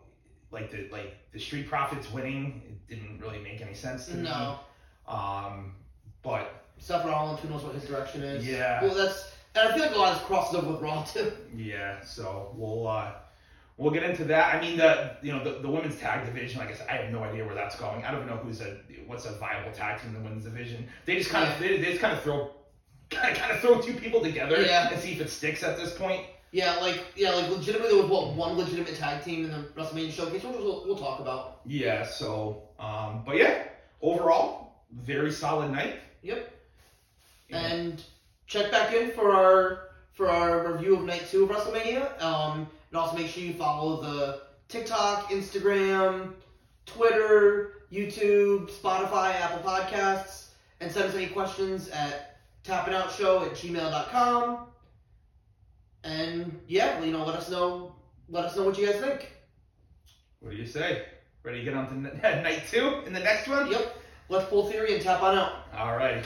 like 0.50 0.70
the 0.70 0.88
like 0.92 1.16
the 1.33 1.38
Street 1.40 1.68
Profits 1.68 2.12
winning, 2.12 2.62
it 2.88 2.94
didn't 2.94 3.18
really 3.20 3.38
make 3.40 3.61
any 3.61 3.74
sense 3.74 4.07
to 4.07 4.14
me. 4.14 4.22
No. 4.24 4.59
Um, 5.09 5.74
but 6.22 6.64
Seth 6.78 7.04
Rollins, 7.04 7.40
who 7.40 7.48
knows 7.48 7.62
what 7.62 7.74
his 7.74 7.85
direction 7.85 8.22
is. 8.22 8.46
Yeah. 8.46 8.83
Well, 8.83 8.94
that's 8.94 9.33
and 9.54 9.68
I 9.68 9.72
feel 9.74 9.87
like 9.87 9.94
a 9.94 9.98
lot 9.98 10.12
of 10.12 10.18
this 10.18 10.26
crosses 10.26 10.54
over 10.57 10.72
with 10.72 10.80
Raw 10.80 11.04
too. 11.04 11.33
yeah, 11.54 12.02
so 12.02 12.52
we'll 12.57 12.87
uh, 12.88 13.12
we'll 13.76 13.92
get 13.92 14.02
into 14.02 14.24
that. 14.24 14.54
I 14.54 14.61
mean, 14.61 14.76
the 14.78 15.16
you 15.22 15.33
know 15.33 15.44
the, 15.44 15.61
the 15.61 15.68
women's 15.68 15.98
tag 15.98 16.24
division. 16.26 16.59
Like 16.59 16.70
I 16.70 16.74
said, 16.74 16.88
I 16.88 16.94
have 16.94 17.12
no 17.12 17.22
idea 17.22 17.44
where 17.44 17.54
that's 17.54 17.76
going. 17.76 18.04
I 18.04 18.11
don't 18.11 18.22
even 18.24 18.35
know 18.35 18.40
who's 18.42 18.61
a 18.61 18.78
what's 19.07 19.26
a 19.26 19.33
viable 19.33 19.72
tag 19.72 20.00
team 20.00 20.09
in 20.11 20.14
the 20.14 20.20
women's 20.20 20.44
division. 20.44 20.87
They 21.04 21.16
just 21.18 21.30
kind 21.30 21.50
of 21.52 21.59
they, 21.61 21.78
they 21.78 21.90
just 21.90 22.00
kind 22.00 22.12
of 22.16 22.22
throw 22.22 22.50
kind 23.11 23.33
of 23.33 23.38
kind 23.38 23.52
of 23.52 23.61
throw 23.61 23.80
two 23.80 23.94
people 23.94 24.20
together 24.22 24.61
Yeah. 24.62 24.88
and 24.90 25.00
see 25.00 25.12
if 25.12 25.20
it 25.20 25.28
sticks 25.30 25.62
at 25.62 25.76
this 25.76 25.94
point. 25.96 26.24
Yeah, 26.54 26.76
like 26.76 27.02
yeah, 27.16 27.32
like 27.32 27.50
legitimately 27.50 27.88
there 27.88 28.00
was 28.00 28.08
what 28.08 28.34
one 28.34 28.56
legitimate 28.56 28.94
tag 28.94 29.24
team 29.24 29.44
in 29.44 29.50
the 29.50 29.58
WrestleMania 29.74 30.12
showcase, 30.12 30.44
which 30.44 30.54
we'll, 30.54 30.84
we'll 30.86 30.96
talk 30.96 31.18
about. 31.18 31.62
Yeah. 31.66 32.06
So, 32.06 32.62
um, 32.78 33.24
but 33.26 33.38
yeah, 33.38 33.64
overall, 34.00 34.84
very 34.92 35.32
solid 35.32 35.72
night. 35.72 35.96
Yep. 36.22 36.48
Yeah. 37.48 37.58
And 37.58 38.00
check 38.46 38.70
back 38.70 38.94
in 38.94 39.10
for 39.10 39.32
our 39.32 39.88
for 40.12 40.30
our 40.30 40.72
review 40.72 40.94
of 40.94 41.02
night 41.02 41.24
two 41.28 41.42
of 41.42 41.50
WrestleMania. 41.50 42.22
Um, 42.22 42.68
and 42.90 42.98
also 43.00 43.16
make 43.16 43.26
sure 43.26 43.42
you 43.42 43.54
follow 43.54 44.00
the 44.00 44.42
TikTok, 44.68 45.32
Instagram, 45.32 46.34
Twitter, 46.86 47.82
YouTube, 47.90 48.70
Spotify, 48.70 49.34
Apple 49.40 49.68
Podcasts, 49.68 50.50
and 50.78 50.92
send 50.92 51.06
us 51.06 51.16
any 51.16 51.26
questions 51.26 51.88
at 51.88 52.38
tappingoutshow 52.62 53.44
at 53.44 53.54
gmail.com. 53.54 54.68
And 56.04 56.60
yeah, 56.68 57.02
you 57.02 57.12
know, 57.12 57.24
let 57.24 57.36
us 57.36 57.50
know 57.50 57.94
let 58.28 58.44
us 58.44 58.56
know 58.56 58.64
what 58.64 58.78
you 58.78 58.86
guys 58.86 59.00
think. 59.00 59.32
What 60.40 60.50
do 60.50 60.56
you 60.56 60.66
say? 60.66 61.06
Ready 61.42 61.58
to 61.58 61.64
get 61.64 61.74
on 61.74 61.86
to 61.88 62.26
n- 62.26 62.42
night 62.42 62.62
two 62.70 63.02
in 63.06 63.12
the 63.12 63.20
next 63.20 63.48
one? 63.48 63.70
Yep. 63.70 63.96
Let's 64.28 64.48
pull 64.48 64.70
theory 64.70 64.94
and 64.94 65.02
tap 65.02 65.22
on 65.22 65.36
out. 65.36 65.52
All 65.76 65.96
right. 65.96 66.22